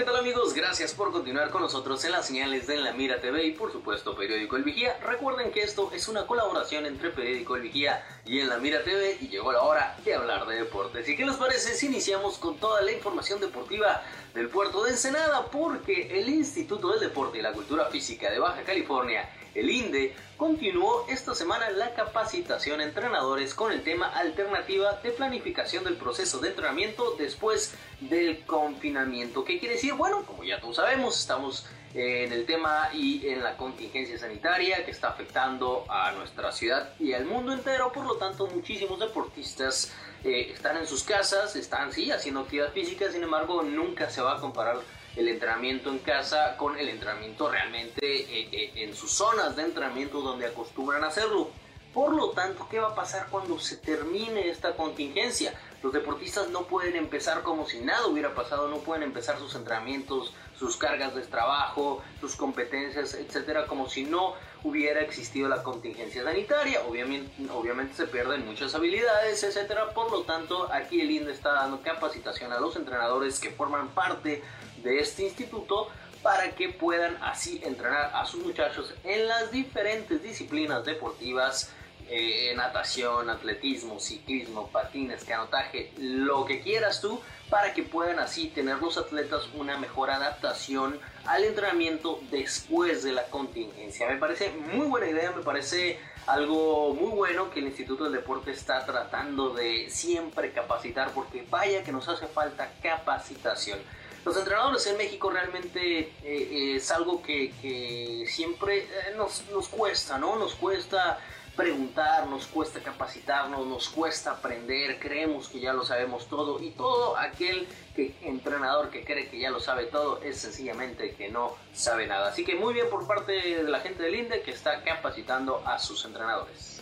¿Qué 0.00 0.06
tal 0.06 0.16
amigos? 0.16 0.54
Gracias 0.54 0.94
por 0.94 1.12
continuar 1.12 1.50
con 1.50 1.60
nosotros 1.60 2.02
en 2.06 2.12
las 2.12 2.26
señales 2.26 2.66
de 2.66 2.78
La 2.78 2.94
Mira 2.94 3.20
TV 3.20 3.44
y 3.44 3.50
por 3.50 3.70
supuesto 3.70 4.16
Periódico 4.16 4.56
El 4.56 4.64
Vigía. 4.64 4.98
Recuerden 5.04 5.52
que 5.52 5.60
esto 5.60 5.90
es 5.92 6.08
una 6.08 6.26
colaboración 6.26 6.86
entre 6.86 7.10
Periódico 7.10 7.54
El 7.54 7.60
Vigía 7.60 8.02
y 8.24 8.40
en 8.40 8.48
La 8.48 8.56
Mira 8.56 8.82
TV 8.82 9.18
y 9.20 9.28
llegó 9.28 9.52
la 9.52 9.60
hora 9.60 9.98
de 10.02 10.14
hablar 10.14 10.46
de 10.46 10.56
deportes. 10.56 11.06
¿Y 11.06 11.18
qué 11.18 11.26
les 11.26 11.36
parece 11.36 11.74
si 11.74 11.88
iniciamos 11.88 12.38
con 12.38 12.56
toda 12.56 12.80
la 12.80 12.92
información 12.92 13.40
deportiva 13.40 14.02
del 14.32 14.48
puerto 14.48 14.84
de 14.84 14.92
Ensenada? 14.92 15.50
Porque 15.50 16.18
el 16.18 16.30
Instituto 16.30 16.92
del 16.92 17.00
Deporte 17.00 17.36
y 17.36 17.42
la 17.42 17.52
Cultura 17.52 17.84
Física 17.90 18.30
de 18.30 18.38
Baja 18.38 18.62
California 18.62 19.28
el 19.54 19.68
INDE 19.68 20.14
continuó 20.40 21.04
esta 21.10 21.34
semana 21.34 21.68
la 21.68 21.92
capacitación 21.92 22.80
a 22.80 22.84
entrenadores 22.84 23.52
con 23.52 23.72
el 23.72 23.82
tema 23.82 24.06
alternativa 24.06 24.94
de 25.02 25.10
planificación 25.10 25.84
del 25.84 25.96
proceso 25.96 26.38
de 26.38 26.48
entrenamiento 26.48 27.14
después 27.18 27.74
del 28.00 28.46
confinamiento. 28.46 29.44
¿Qué 29.44 29.58
quiere 29.58 29.74
decir? 29.74 29.92
Bueno, 29.92 30.24
como 30.24 30.42
ya 30.42 30.58
todos 30.58 30.76
sabemos, 30.76 31.20
estamos 31.20 31.66
en 31.92 32.32
el 32.32 32.46
tema 32.46 32.88
y 32.94 33.28
en 33.28 33.42
la 33.42 33.58
contingencia 33.58 34.18
sanitaria 34.18 34.82
que 34.86 34.92
está 34.92 35.08
afectando 35.08 35.84
a 35.90 36.12
nuestra 36.12 36.52
ciudad 36.52 36.94
y 36.98 37.12
al 37.12 37.26
mundo 37.26 37.52
entero, 37.52 37.92
por 37.92 38.06
lo 38.06 38.16
tanto 38.16 38.46
muchísimos 38.46 38.98
deportistas 38.98 39.92
eh, 40.24 40.52
están 40.54 40.78
en 40.78 40.86
sus 40.86 41.04
casas, 41.04 41.54
están 41.54 41.92
sí 41.92 42.10
haciendo 42.10 42.40
actividad 42.40 42.72
física, 42.72 43.12
sin 43.12 43.22
embargo 43.24 43.62
nunca 43.62 44.08
se 44.08 44.22
va 44.22 44.38
a 44.38 44.40
comparar 44.40 44.78
el 45.16 45.28
entrenamiento 45.28 45.90
en 45.90 45.98
casa 45.98 46.56
con 46.56 46.78
el 46.78 46.88
entrenamiento 46.88 47.50
realmente 47.50 48.00
eh, 48.02 48.48
eh, 48.52 48.72
en 48.76 48.94
sus 48.94 49.10
zonas 49.10 49.56
de 49.56 49.62
entrenamiento 49.62 50.20
donde 50.20 50.46
acostumbran 50.46 51.04
hacerlo. 51.04 51.50
Por 51.92 52.14
lo 52.14 52.30
tanto, 52.30 52.68
¿qué 52.70 52.78
va 52.78 52.90
a 52.90 52.94
pasar 52.94 53.26
cuando 53.30 53.58
se 53.58 53.76
termine 53.76 54.48
esta 54.48 54.76
contingencia? 54.76 55.52
Los 55.82 55.92
deportistas 55.92 56.48
no 56.50 56.62
pueden 56.62 56.94
empezar 56.94 57.42
como 57.42 57.66
si 57.66 57.80
nada 57.80 58.06
hubiera 58.06 58.32
pasado, 58.32 58.68
no 58.68 58.78
pueden 58.78 59.02
empezar 59.02 59.38
sus 59.38 59.56
entrenamientos, 59.56 60.32
sus 60.56 60.76
cargas 60.76 61.14
de 61.14 61.22
trabajo, 61.22 62.02
sus 62.20 62.36
competencias, 62.36 63.14
etcétera, 63.14 63.66
como 63.66 63.88
si 63.88 64.04
no 64.04 64.34
hubiera 64.62 65.00
existido 65.00 65.48
la 65.48 65.62
contingencia 65.62 66.22
sanitaria. 66.22 66.82
Obviamente, 66.86 67.50
obviamente 67.50 67.94
se 67.94 68.06
pierden 68.06 68.46
muchas 68.46 68.74
habilidades, 68.74 69.42
etcétera. 69.42 69.90
Por 69.94 70.12
lo 70.12 70.22
tanto, 70.22 70.70
aquí 70.72 71.00
el 71.00 71.10
INDE 71.10 71.32
está 71.32 71.54
dando 71.54 71.80
capacitación 71.80 72.52
a 72.52 72.60
los 72.60 72.76
entrenadores 72.76 73.40
que 73.40 73.50
forman 73.50 73.88
parte 73.88 74.42
de 74.82 75.00
este 75.00 75.24
instituto 75.24 75.88
para 76.22 76.50
que 76.54 76.68
puedan 76.68 77.16
así 77.22 77.60
entrenar 77.64 78.10
a 78.14 78.26
sus 78.26 78.44
muchachos 78.44 78.94
en 79.04 79.26
las 79.26 79.50
diferentes 79.50 80.22
disciplinas 80.22 80.84
deportivas, 80.84 81.72
eh, 82.08 82.52
natación, 82.56 83.30
atletismo, 83.30 84.00
ciclismo, 84.00 84.68
patines, 84.68 85.24
canotaje, 85.24 85.92
lo 85.98 86.44
que 86.44 86.60
quieras 86.60 87.00
tú, 87.00 87.20
para 87.48 87.72
que 87.72 87.82
puedan 87.82 88.18
así 88.18 88.48
tener 88.48 88.78
los 88.78 88.98
atletas 88.98 89.48
una 89.54 89.78
mejor 89.78 90.10
adaptación 90.10 90.98
al 91.24 91.44
entrenamiento 91.44 92.20
después 92.30 93.02
de 93.02 93.12
la 93.12 93.24
contingencia. 93.24 94.08
Me 94.08 94.16
parece 94.16 94.50
muy 94.72 94.86
buena 94.86 95.08
idea, 95.08 95.32
me 95.32 95.42
parece 95.42 95.98
algo 96.26 96.94
muy 96.94 97.10
bueno 97.10 97.50
que 97.50 97.60
el 97.60 97.66
Instituto 97.66 98.04
del 98.04 98.14
Deporte 98.14 98.50
está 98.52 98.84
tratando 98.84 99.50
de 99.50 99.88
siempre 99.90 100.52
capacitar, 100.52 101.12
porque 101.12 101.44
vaya 101.48 101.82
que 101.82 101.92
nos 101.92 102.08
hace 102.08 102.26
falta 102.26 102.72
capacitación. 102.82 103.78
Los 104.24 104.36
entrenadores 104.36 104.86
en 104.86 104.98
México 104.98 105.30
realmente 105.30 106.00
eh, 106.00 106.12
eh, 106.22 106.74
es 106.76 106.90
algo 106.90 107.22
que, 107.22 108.26
siempre 108.28 108.78
eh, 108.78 109.14
nos, 109.16 109.44
nos 109.50 109.68
cuesta, 109.68 110.18
¿no? 110.18 110.36
Nos 110.36 110.54
cuesta 110.54 111.18
preguntar, 111.56 112.26
nos 112.26 112.46
cuesta 112.46 112.80
capacitarnos, 112.80 113.66
nos 113.66 113.88
cuesta 113.88 114.32
aprender, 114.32 114.98
creemos 114.98 115.48
que 115.48 115.60
ya 115.60 115.72
lo 115.72 115.84
sabemos 115.84 116.26
todo 116.26 116.62
y 116.62 116.70
todo 116.70 117.16
aquel 117.16 117.66
que, 117.96 118.14
entrenador 118.22 118.90
que 118.90 119.04
cree 119.04 119.28
que 119.28 119.38
ya 119.38 119.50
lo 119.50 119.60
sabe 119.60 119.84
todo 119.84 120.22
es 120.22 120.38
sencillamente 120.38 121.14
que 121.14 121.28
no 121.28 121.56
sabe 121.72 122.06
nada. 122.06 122.28
Así 122.28 122.44
que 122.44 122.54
muy 122.54 122.74
bien 122.74 122.88
por 122.88 123.06
parte 123.06 123.32
de 123.32 123.62
la 123.64 123.80
gente 123.80 124.02
del 124.02 124.14
INDE 124.14 124.42
que 124.42 124.52
está 124.52 124.82
capacitando 124.82 125.62
a 125.66 125.78
sus 125.78 126.04
entrenadores. 126.04 126.79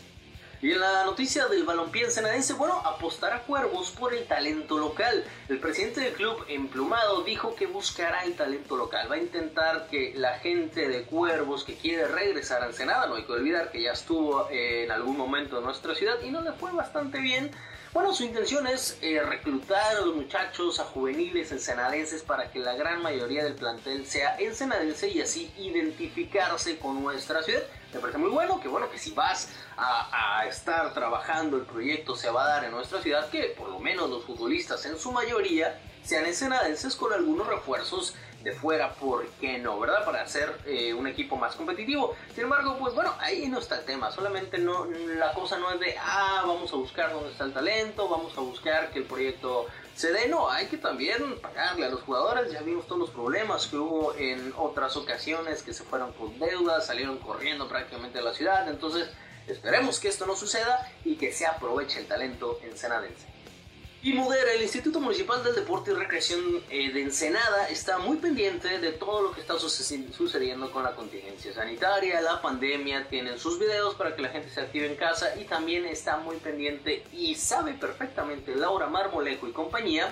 Y 0.60 0.72
en 0.72 0.80
la 0.80 1.04
noticia 1.04 1.46
del 1.46 1.62
balompié 1.62 2.06
ensenadense, 2.06 2.52
bueno, 2.54 2.74
apostará 2.84 3.42
Cuervos 3.44 3.90
por 3.92 4.12
el 4.12 4.26
talento 4.26 4.76
local. 4.76 5.24
El 5.48 5.60
presidente 5.60 6.00
del 6.00 6.14
club 6.14 6.44
emplumado 6.48 7.22
dijo 7.22 7.54
que 7.54 7.66
buscará 7.66 8.24
el 8.24 8.34
talento 8.34 8.76
local. 8.76 9.08
Va 9.08 9.14
a 9.14 9.18
intentar 9.18 9.86
que 9.88 10.14
la 10.16 10.38
gente 10.40 10.88
de 10.88 11.04
Cuervos 11.04 11.62
que 11.62 11.76
quiere 11.76 12.08
regresar 12.08 12.62
a 12.62 12.66
Ensenada, 12.66 13.06
no 13.06 13.14
hay 13.14 13.24
que 13.24 13.32
olvidar 13.32 13.70
que 13.70 13.82
ya 13.82 13.92
estuvo 13.92 14.48
en 14.50 14.90
algún 14.90 15.16
momento 15.16 15.58
en 15.58 15.64
nuestra 15.64 15.94
ciudad 15.94 16.16
y 16.24 16.30
no 16.30 16.40
le 16.40 16.52
fue 16.52 16.72
bastante 16.72 17.20
bien. 17.20 17.52
Bueno, 17.94 18.12
su 18.12 18.22
intención 18.22 18.66
es 18.66 18.98
eh, 19.00 19.22
reclutar 19.22 19.96
a 19.96 20.00
los 20.02 20.14
muchachos, 20.14 20.78
a 20.78 20.84
juveniles 20.84 21.50
ensenadenses 21.52 22.22
para 22.22 22.50
que 22.50 22.58
la 22.58 22.74
gran 22.74 23.00
mayoría 23.00 23.42
del 23.42 23.54
plantel 23.54 24.06
sea 24.06 24.36
ensenadense 24.38 25.08
y 25.08 25.22
así 25.22 25.50
identificarse 25.56 26.78
con 26.78 27.02
nuestra 27.02 27.42
ciudad. 27.42 27.62
Me 27.94 28.00
parece 28.00 28.18
muy 28.18 28.28
bueno, 28.28 28.60
que 28.60 28.68
bueno, 28.68 28.90
que 28.90 28.98
si 28.98 29.12
vas 29.12 29.48
a, 29.78 30.44
estar 30.46 30.92
trabajando 30.92 31.56
el 31.56 31.64
proyecto 31.64 32.14
se 32.14 32.30
va 32.30 32.44
a 32.44 32.48
dar 32.48 32.64
en 32.64 32.72
nuestra 32.72 33.00
ciudad, 33.00 33.30
que 33.30 33.54
por 33.56 33.70
lo 33.70 33.78
menos 33.78 34.10
los 34.10 34.24
futbolistas 34.24 34.84
en 34.84 34.98
su 34.98 35.10
mayoría 35.10 35.80
sean 36.02 36.26
ensenadenses 36.26 36.94
con 36.94 37.12
algunos 37.12 37.46
refuerzos 37.46 38.14
fuera, 38.52 38.92
¿por 38.94 39.26
qué 39.40 39.58
no? 39.58 39.78
¿Verdad? 39.78 40.04
Para 40.04 40.22
hacer 40.22 40.56
eh, 40.66 40.94
un 40.94 41.06
equipo 41.06 41.36
más 41.36 41.56
competitivo. 41.56 42.14
Sin 42.34 42.44
embargo, 42.44 42.76
pues 42.78 42.94
bueno, 42.94 43.14
ahí 43.20 43.48
no 43.48 43.58
está 43.58 43.78
el 43.78 43.84
tema. 43.84 44.10
Solamente 44.10 44.58
no, 44.58 44.86
la 44.86 45.32
cosa 45.32 45.58
no 45.58 45.70
es 45.70 45.80
de, 45.80 45.96
ah, 45.98 46.44
vamos 46.46 46.72
a 46.72 46.76
buscar 46.76 47.12
dónde 47.12 47.30
está 47.30 47.44
el 47.44 47.52
talento, 47.52 48.08
vamos 48.08 48.36
a 48.36 48.40
buscar 48.40 48.90
que 48.90 49.00
el 49.00 49.04
proyecto 49.04 49.66
se 49.94 50.12
dé. 50.12 50.28
No, 50.28 50.50
hay 50.50 50.66
que 50.66 50.78
también 50.78 51.38
pagarle 51.40 51.86
a 51.86 51.90
los 51.90 52.02
jugadores. 52.02 52.52
Ya 52.52 52.62
vimos 52.62 52.86
todos 52.86 53.00
los 53.00 53.10
problemas 53.10 53.66
que 53.66 53.76
hubo 53.76 54.14
en 54.14 54.52
otras 54.56 54.96
ocasiones 54.96 55.62
que 55.62 55.72
se 55.72 55.84
fueron 55.84 56.12
con 56.14 56.38
deudas, 56.38 56.86
salieron 56.86 57.18
corriendo 57.18 57.68
prácticamente 57.68 58.18
de 58.18 58.24
la 58.24 58.34
ciudad. 58.34 58.68
Entonces, 58.68 59.08
esperemos 59.46 60.00
que 60.00 60.08
esto 60.08 60.26
no 60.26 60.36
suceda 60.36 60.90
y 61.04 61.16
que 61.16 61.32
se 61.32 61.46
aproveche 61.46 62.00
el 62.00 62.06
talento 62.06 62.58
en 62.62 62.76
Senadense. 62.76 63.27
Y 64.08 64.14
Mudera, 64.14 64.54
el 64.54 64.62
Instituto 64.62 65.00
Municipal 65.00 65.44
del 65.44 65.54
Deporte 65.54 65.90
y 65.90 65.94
Recreación 65.94 66.40
eh, 66.70 66.90
de 66.90 67.02
Ensenada 67.02 67.68
está 67.68 67.98
muy 67.98 68.16
pendiente 68.16 68.78
de 68.78 68.92
todo 68.92 69.20
lo 69.20 69.32
que 69.32 69.42
está 69.42 69.58
sucediendo 69.58 70.72
con 70.72 70.82
la 70.82 70.94
contingencia 70.94 71.52
sanitaria, 71.52 72.18
la 72.22 72.40
pandemia, 72.40 73.06
tienen 73.10 73.38
sus 73.38 73.58
videos 73.60 73.94
para 73.96 74.16
que 74.16 74.22
la 74.22 74.30
gente 74.30 74.48
se 74.48 74.62
active 74.62 74.86
en 74.86 74.96
casa 74.96 75.38
y 75.38 75.44
también 75.44 75.84
está 75.84 76.16
muy 76.16 76.36
pendiente 76.36 77.04
y 77.12 77.34
sabe 77.34 77.74
perfectamente 77.74 78.56
Laura 78.56 78.86
Marmolejo 78.86 79.46
y 79.46 79.52
compañía 79.52 80.10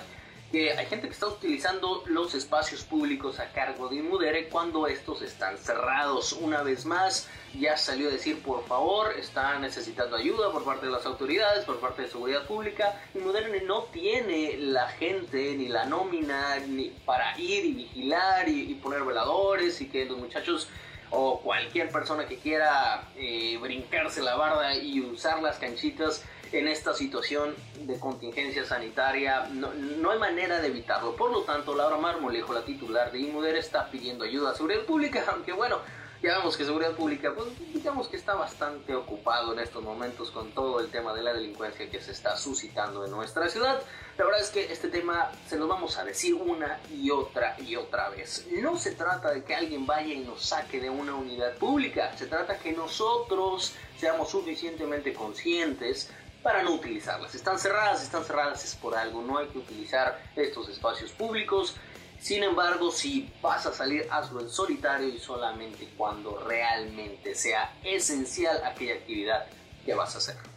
que 0.50 0.72
hay 0.72 0.86
gente 0.86 1.08
que 1.08 1.12
está 1.12 1.26
utilizando 1.26 2.04
los 2.06 2.34
espacios 2.34 2.84
públicos 2.84 3.40
a 3.40 3.50
cargo 3.52 3.88
de 3.88 3.96
Inmudere 3.96 4.48
cuando 4.48 4.86
estos 4.86 5.22
están 5.22 5.58
cerrados. 5.58 6.32
Una 6.32 6.62
vez 6.62 6.84
más, 6.84 7.28
ya 7.58 7.76
salió 7.76 8.08
a 8.08 8.12
decir, 8.12 8.42
por 8.42 8.64
favor, 8.66 9.12
está 9.18 9.58
necesitando 9.58 10.16
ayuda 10.16 10.52
por 10.52 10.64
parte 10.64 10.86
de 10.86 10.92
las 10.92 11.04
autoridades, 11.04 11.64
por 11.64 11.80
parte 11.80 12.02
de 12.02 12.08
seguridad 12.08 12.46
pública. 12.46 13.00
Inmudere 13.14 13.62
no 13.62 13.84
tiene 13.84 14.56
la 14.58 14.88
gente 14.88 15.54
ni 15.56 15.68
la 15.68 15.84
nómina 15.84 16.58
ni 16.60 16.90
para 17.04 17.38
ir 17.38 17.64
y 17.64 17.72
vigilar 17.72 18.48
y, 18.48 18.74
poner 18.74 19.02
veladores 19.02 19.80
y 19.80 19.88
que 19.88 20.04
los 20.04 20.18
muchachos 20.18 20.68
o 21.10 21.40
cualquier 21.40 21.90
persona 21.90 22.26
que 22.26 22.36
quiera 22.36 23.08
eh, 23.16 23.58
brincarse 23.60 24.22
la 24.22 24.36
barda 24.36 24.74
y 24.76 25.00
usar 25.00 25.42
las 25.42 25.56
canchitas 25.58 26.24
en 26.52 26.68
esta 26.68 26.94
situación 26.94 27.54
de 27.80 27.98
contingencia 27.98 28.64
sanitaria. 28.64 29.48
No, 29.52 30.10
hay 30.10 30.18
manera 30.18 30.60
de 30.60 30.68
evitarlo. 30.68 31.16
Por 31.16 31.30
lo 31.30 31.42
tanto, 31.42 31.74
Laura 31.74 31.96
Marmolejo, 31.96 32.52
la 32.52 32.64
titular 32.64 33.10
de 33.12 33.18
Inmuder, 33.18 33.56
está 33.56 33.90
pidiendo 33.90 34.24
ayuda 34.24 34.50
a 34.50 34.54
Seguridad 34.54 34.84
Pública, 34.84 35.24
aunque 35.32 35.52
bueno, 35.52 35.80
ya 36.22 36.38
vemos 36.38 36.56
que 36.56 36.64
Seguridad 36.64 36.92
Pública, 36.92 37.32
pues 37.34 37.48
digamos 37.74 38.08
que 38.08 38.16
está 38.16 38.34
bastante 38.34 38.94
ocupado 38.94 39.52
en 39.52 39.58
estos 39.58 39.82
momentos 39.82 40.30
con 40.30 40.50
todo 40.52 40.80
el 40.80 40.88
tema 40.88 41.12
de 41.12 41.22
la 41.22 41.34
delincuencia 41.34 41.90
que 41.90 42.00
se 42.00 42.12
está 42.12 42.36
suscitando 42.36 43.04
en 43.04 43.10
nuestra 43.10 43.48
ciudad. 43.48 43.82
La 44.16 44.24
verdad 44.24 44.40
es 44.40 44.48
que 44.48 44.72
este 44.72 44.88
tema 44.88 45.30
se 45.46 45.58
lo 45.58 45.68
vamos 45.68 45.98
a 45.98 46.04
decir 46.04 46.34
una 46.34 46.80
y 46.90 47.10
otra 47.10 47.54
y 47.60 47.76
otra 47.76 48.08
vez. 48.08 48.46
No 48.62 48.78
se 48.78 48.92
trata 48.92 49.30
de 49.30 49.44
que 49.44 49.54
alguien 49.54 49.84
vaya 49.84 50.14
y 50.14 50.20
nos 50.20 50.42
saque 50.42 50.80
de 50.80 50.88
una 50.88 51.14
unidad 51.14 51.54
pública, 51.56 52.16
se 52.16 52.26
trata 52.26 52.58
que 52.58 52.72
nosotros 52.72 53.74
seamos 53.98 54.30
suficientemente 54.30 55.12
conscientes 55.12 56.10
para 56.46 56.62
no 56.62 56.74
utilizarlas. 56.74 57.34
Están 57.34 57.58
cerradas, 57.58 58.04
están 58.04 58.24
cerradas 58.24 58.64
es 58.64 58.76
por 58.76 58.94
algo, 58.94 59.20
no 59.20 59.36
hay 59.36 59.48
que 59.48 59.58
utilizar 59.58 60.16
estos 60.36 60.68
espacios 60.68 61.10
públicos. 61.10 61.74
Sin 62.20 62.44
embargo, 62.44 62.92
si 62.92 63.28
vas 63.42 63.66
a 63.66 63.72
salir, 63.72 64.06
hazlo 64.12 64.38
en 64.38 64.48
solitario 64.48 65.08
y 65.08 65.18
solamente 65.18 65.88
cuando 65.96 66.38
realmente 66.38 67.34
sea 67.34 67.74
esencial 67.82 68.62
aquella 68.64 68.94
actividad 68.94 69.46
que 69.84 69.92
vas 69.94 70.14
a 70.14 70.18
hacer. 70.18 70.55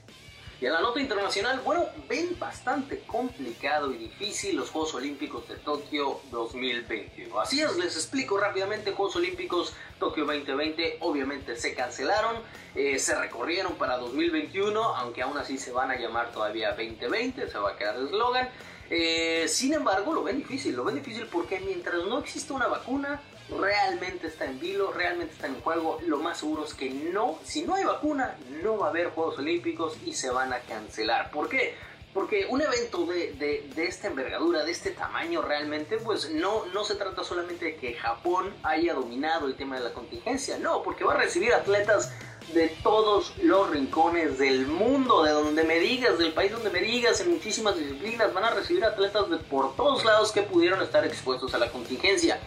Y 0.61 0.65
en 0.65 0.73
la 0.73 0.81
nota 0.81 0.99
internacional, 0.99 1.61
bueno, 1.63 1.85
ven 2.09 2.37
bastante 2.37 2.99
complicado 3.07 3.93
y 3.93 3.97
difícil 3.97 4.57
los 4.57 4.69
Juegos 4.69 4.93
Olímpicos 4.93 5.47
de 5.47 5.55
Tokio 5.55 6.19
2021. 6.31 7.39
Así 7.39 7.61
es, 7.61 7.77
les 7.77 7.95
explico 7.95 8.37
rápidamente, 8.37 8.91
Juegos 8.91 9.15
Olímpicos 9.15 9.73
Tokio 9.99 10.25
2020 10.25 10.97
obviamente 10.99 11.55
se 11.55 11.73
cancelaron, 11.73 12.35
eh, 12.75 12.99
se 12.99 13.15
recorrieron 13.15 13.75
para 13.75 13.97
2021, 13.97 14.81
aunque 14.81 15.21
aún 15.21 15.37
así 15.37 15.57
se 15.57 15.71
van 15.71 15.91
a 15.91 15.95
llamar 15.97 16.31
todavía 16.33 16.71
2020, 16.71 17.49
se 17.49 17.57
va 17.57 17.71
a 17.71 17.77
quedar 17.77 17.95
el 17.95 18.07
eslogan. 18.07 18.49
Eh, 18.89 19.45
sin 19.47 19.73
embargo, 19.73 20.13
lo 20.13 20.23
ven 20.23 20.39
difícil, 20.39 20.75
lo 20.75 20.83
ven 20.83 20.95
difícil 20.95 21.27
porque 21.27 21.61
mientras 21.61 22.03
no 22.03 22.19
exista 22.19 22.53
una 22.53 22.67
vacuna, 22.67 23.21
realmente 23.57 24.27
está 24.27 24.45
en 24.45 24.59
vilo, 24.59 24.91
realmente 24.91 25.33
está 25.33 25.47
en 25.47 25.59
juego. 25.61 25.99
Lo 26.05 26.17
más 26.17 26.39
seguro 26.39 26.65
es 26.65 26.73
que 26.73 26.89
no, 26.89 27.39
si 27.43 27.63
no 27.63 27.75
hay 27.75 27.85
vacuna, 27.85 28.37
no 28.63 28.77
va 28.77 28.87
a 28.87 28.89
haber 28.89 29.09
Juegos 29.09 29.39
Olímpicos 29.39 29.97
y 30.05 30.13
se 30.13 30.29
van 30.29 30.53
a 30.53 30.59
cancelar. 30.59 31.31
¿Por 31.31 31.49
qué? 31.49 31.75
Porque 32.13 32.47
un 32.49 32.61
evento 32.61 33.05
de, 33.05 33.33
de, 33.33 33.85
esta 33.85 34.07
envergadura, 34.07 34.63
de 34.63 34.71
este 34.71 34.91
tamaño 34.91 35.43
realmente, 35.43 35.97
pues 35.97 36.31
no, 36.31 36.65
no 36.67 36.83
se 36.83 36.95
trata 36.95 37.23
solamente 37.23 37.65
de 37.65 37.75
que 37.75 37.93
Japón 37.93 38.51
haya 38.63 38.95
dominado 38.95 39.47
el 39.47 39.55
tema 39.55 39.77
de 39.77 39.83
la 39.83 39.93
contingencia, 39.93 40.57
no, 40.57 40.81
porque 40.81 41.03
va 41.03 41.13
a 41.13 41.17
recibir 41.17 41.53
atletas 41.53 42.11
de 42.53 42.67
todos 42.81 43.33
los 43.43 43.69
rincones 43.69 44.39
del 44.39 44.65
mundo, 44.65 45.23
de 45.23 45.31
donde 45.31 45.63
me 45.63 45.77
digas, 45.79 46.17
del 46.17 46.33
país 46.33 46.51
donde 46.51 46.71
me 46.71 46.81
digas, 46.81 47.21
en 47.21 47.29
muchísimas 47.29 47.77
disciplinas, 47.77 48.33
van 48.33 48.45
a 48.45 48.49
recibir 48.49 48.83
atletas 48.83 49.29
de 49.29 49.37
por 49.37 49.75
todos 49.75 50.03
lados 50.03 50.31
que 50.31 50.41
pudieron 50.41 50.81
estar 50.81 51.05
expuestos 51.05 51.53
a 51.53 51.59
la 51.59 51.69
contingencia. 51.71 52.39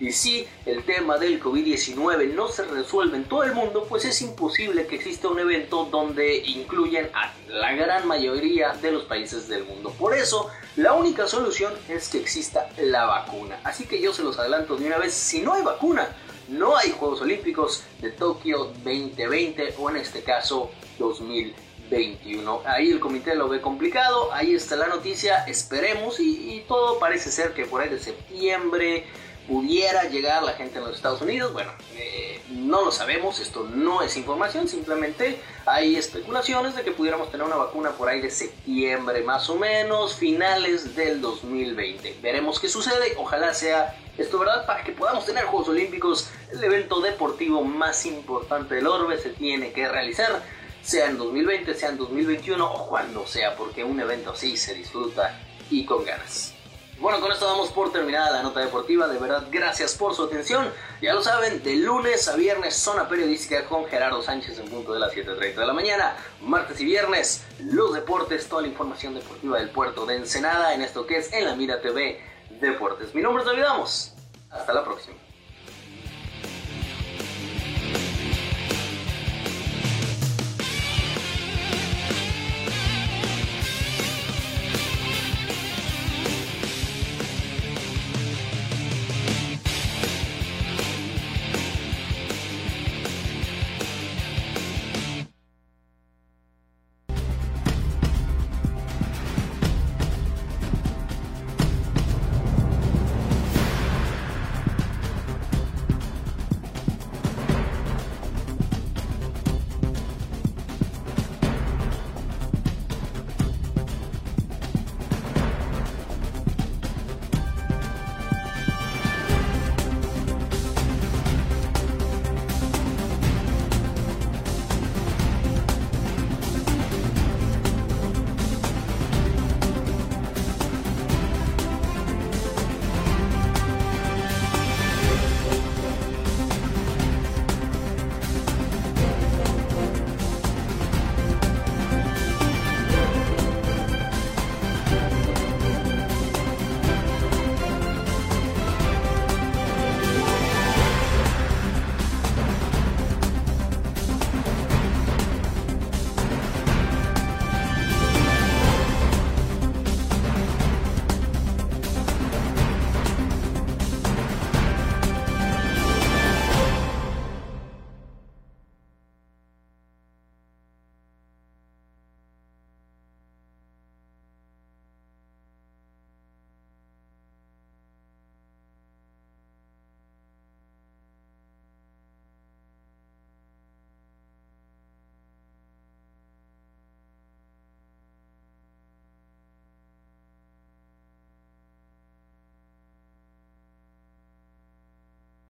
Y 0.00 0.12
si 0.12 0.46
el 0.66 0.84
tema 0.84 1.18
del 1.18 1.40
COVID-19 1.42 2.32
no 2.34 2.48
se 2.48 2.64
resuelve 2.64 3.16
en 3.16 3.24
todo 3.24 3.44
el 3.44 3.54
mundo, 3.54 3.86
pues 3.88 4.04
es 4.04 4.20
imposible 4.22 4.86
que 4.86 4.96
exista 4.96 5.28
un 5.28 5.38
evento 5.38 5.84
donde 5.90 6.36
incluyan 6.36 7.08
a 7.14 7.32
la 7.48 7.72
gran 7.72 8.06
mayoría 8.06 8.72
de 8.72 8.90
los 8.90 9.04
países 9.04 9.48
del 9.48 9.64
mundo. 9.64 9.90
Por 9.98 10.14
eso, 10.14 10.50
la 10.76 10.94
única 10.94 11.26
solución 11.26 11.72
es 11.88 12.08
que 12.08 12.18
exista 12.18 12.68
la 12.78 13.06
vacuna. 13.06 13.60
Así 13.64 13.86
que 13.86 14.00
yo 14.00 14.12
se 14.12 14.22
los 14.22 14.38
adelanto 14.38 14.76
de 14.76 14.86
una 14.86 14.98
vez, 14.98 15.14
si 15.14 15.40
no 15.40 15.54
hay 15.54 15.62
vacuna, 15.62 16.08
no 16.48 16.76
hay 16.76 16.90
Juegos 16.90 17.22
Olímpicos 17.22 17.84
de 18.00 18.10
Tokio 18.10 18.72
2020 18.84 19.74
o 19.78 19.90
en 19.90 19.96
este 19.96 20.22
caso 20.22 20.70
2021. 20.98 22.62
Ahí 22.66 22.90
el 22.90 23.00
comité 23.00 23.34
lo 23.34 23.48
ve 23.48 23.60
complicado, 23.60 24.32
ahí 24.32 24.54
está 24.54 24.76
la 24.76 24.88
noticia, 24.88 25.44
esperemos 25.44 26.20
y, 26.20 26.54
y 26.54 26.60
todo 26.66 26.98
parece 26.98 27.30
ser 27.30 27.54
que 27.54 27.64
por 27.64 27.80
ahí 27.80 27.88
de 27.88 27.98
septiembre 27.98 29.06
pudiera 29.48 30.04
llegar 30.04 30.42
la 30.42 30.52
gente 30.52 30.78
en 30.78 30.84
los 30.84 30.96
Estados 30.96 31.20
Unidos. 31.20 31.52
Bueno, 31.52 31.72
eh, 31.96 32.40
no 32.50 32.84
lo 32.84 32.92
sabemos, 32.92 33.40
esto 33.40 33.68
no 33.74 34.02
es 34.02 34.16
información, 34.16 34.68
simplemente 34.68 35.40
hay 35.66 35.96
especulaciones 35.96 36.74
de 36.74 36.82
que 36.82 36.92
pudiéramos 36.92 37.30
tener 37.30 37.46
una 37.46 37.56
vacuna 37.56 37.90
por 37.90 38.08
ahí 38.08 38.20
de 38.20 38.30
septiembre 38.30 39.22
más 39.22 39.48
o 39.50 39.56
menos, 39.56 40.14
finales 40.14 40.94
del 40.96 41.20
2020. 41.20 42.18
Veremos 42.22 42.58
qué 42.60 42.68
sucede, 42.68 43.14
ojalá 43.16 43.52
sea 43.54 43.94
esto 44.16 44.38
verdad 44.38 44.64
para 44.64 44.84
que 44.84 44.92
podamos 44.92 45.26
tener 45.26 45.44
Juegos 45.44 45.68
Olímpicos, 45.68 46.30
el 46.52 46.62
evento 46.62 47.00
deportivo 47.00 47.64
más 47.64 48.06
importante 48.06 48.76
del 48.76 48.86
orbe 48.86 49.18
se 49.18 49.30
tiene 49.30 49.72
que 49.72 49.88
realizar. 49.88 50.42
Sea 50.82 51.06
en 51.06 51.16
2020, 51.16 51.74
sea 51.74 51.88
en 51.88 51.96
2021 51.96 52.64
o 52.64 52.88
cuando 52.88 53.26
sea, 53.26 53.56
porque 53.56 53.82
un 53.82 53.98
evento 53.98 54.32
así 54.32 54.56
se 54.56 54.74
disfruta 54.74 55.40
y 55.70 55.84
con 55.84 56.04
ganas. 56.04 56.53
Bueno, 56.98 57.20
con 57.20 57.32
esto 57.32 57.46
damos 57.46 57.70
por 57.70 57.92
terminada 57.92 58.30
la 58.30 58.42
nota 58.42 58.60
deportiva. 58.60 59.08
De 59.08 59.18
verdad, 59.18 59.44
gracias 59.50 59.94
por 59.94 60.14
su 60.14 60.24
atención. 60.24 60.70
Ya 61.02 61.12
lo 61.12 61.22
saben, 61.22 61.62
de 61.62 61.76
lunes 61.76 62.28
a 62.28 62.36
viernes, 62.36 62.76
zona 62.76 63.08
periodística 63.08 63.64
con 63.66 63.86
Gerardo 63.86 64.22
Sánchez 64.22 64.58
en 64.58 64.68
punto 64.70 64.94
de 64.94 65.00
las 65.00 65.12
7.30 65.12 65.54
de 65.54 65.66
la 65.66 65.72
mañana. 65.72 66.16
Martes 66.40 66.80
y 66.80 66.84
viernes, 66.84 67.44
los 67.60 67.92
deportes, 67.92 68.48
toda 68.48 68.62
la 68.62 68.68
información 68.68 69.14
deportiva 69.14 69.58
del 69.58 69.70
puerto 69.70 70.06
de 70.06 70.16
Ensenada 70.16 70.72
en 70.74 70.82
esto 70.82 71.06
que 71.06 71.18
es 71.18 71.32
En 71.32 71.44
la 71.44 71.56
Mira 71.56 71.80
TV 71.80 72.20
Deportes. 72.60 73.14
Mi 73.14 73.22
nombre 73.22 73.42
es 73.42 73.48
David 73.48 73.64
Amos. 73.64 74.12
Hasta 74.50 74.72
la 74.72 74.84
próxima. 74.84 75.23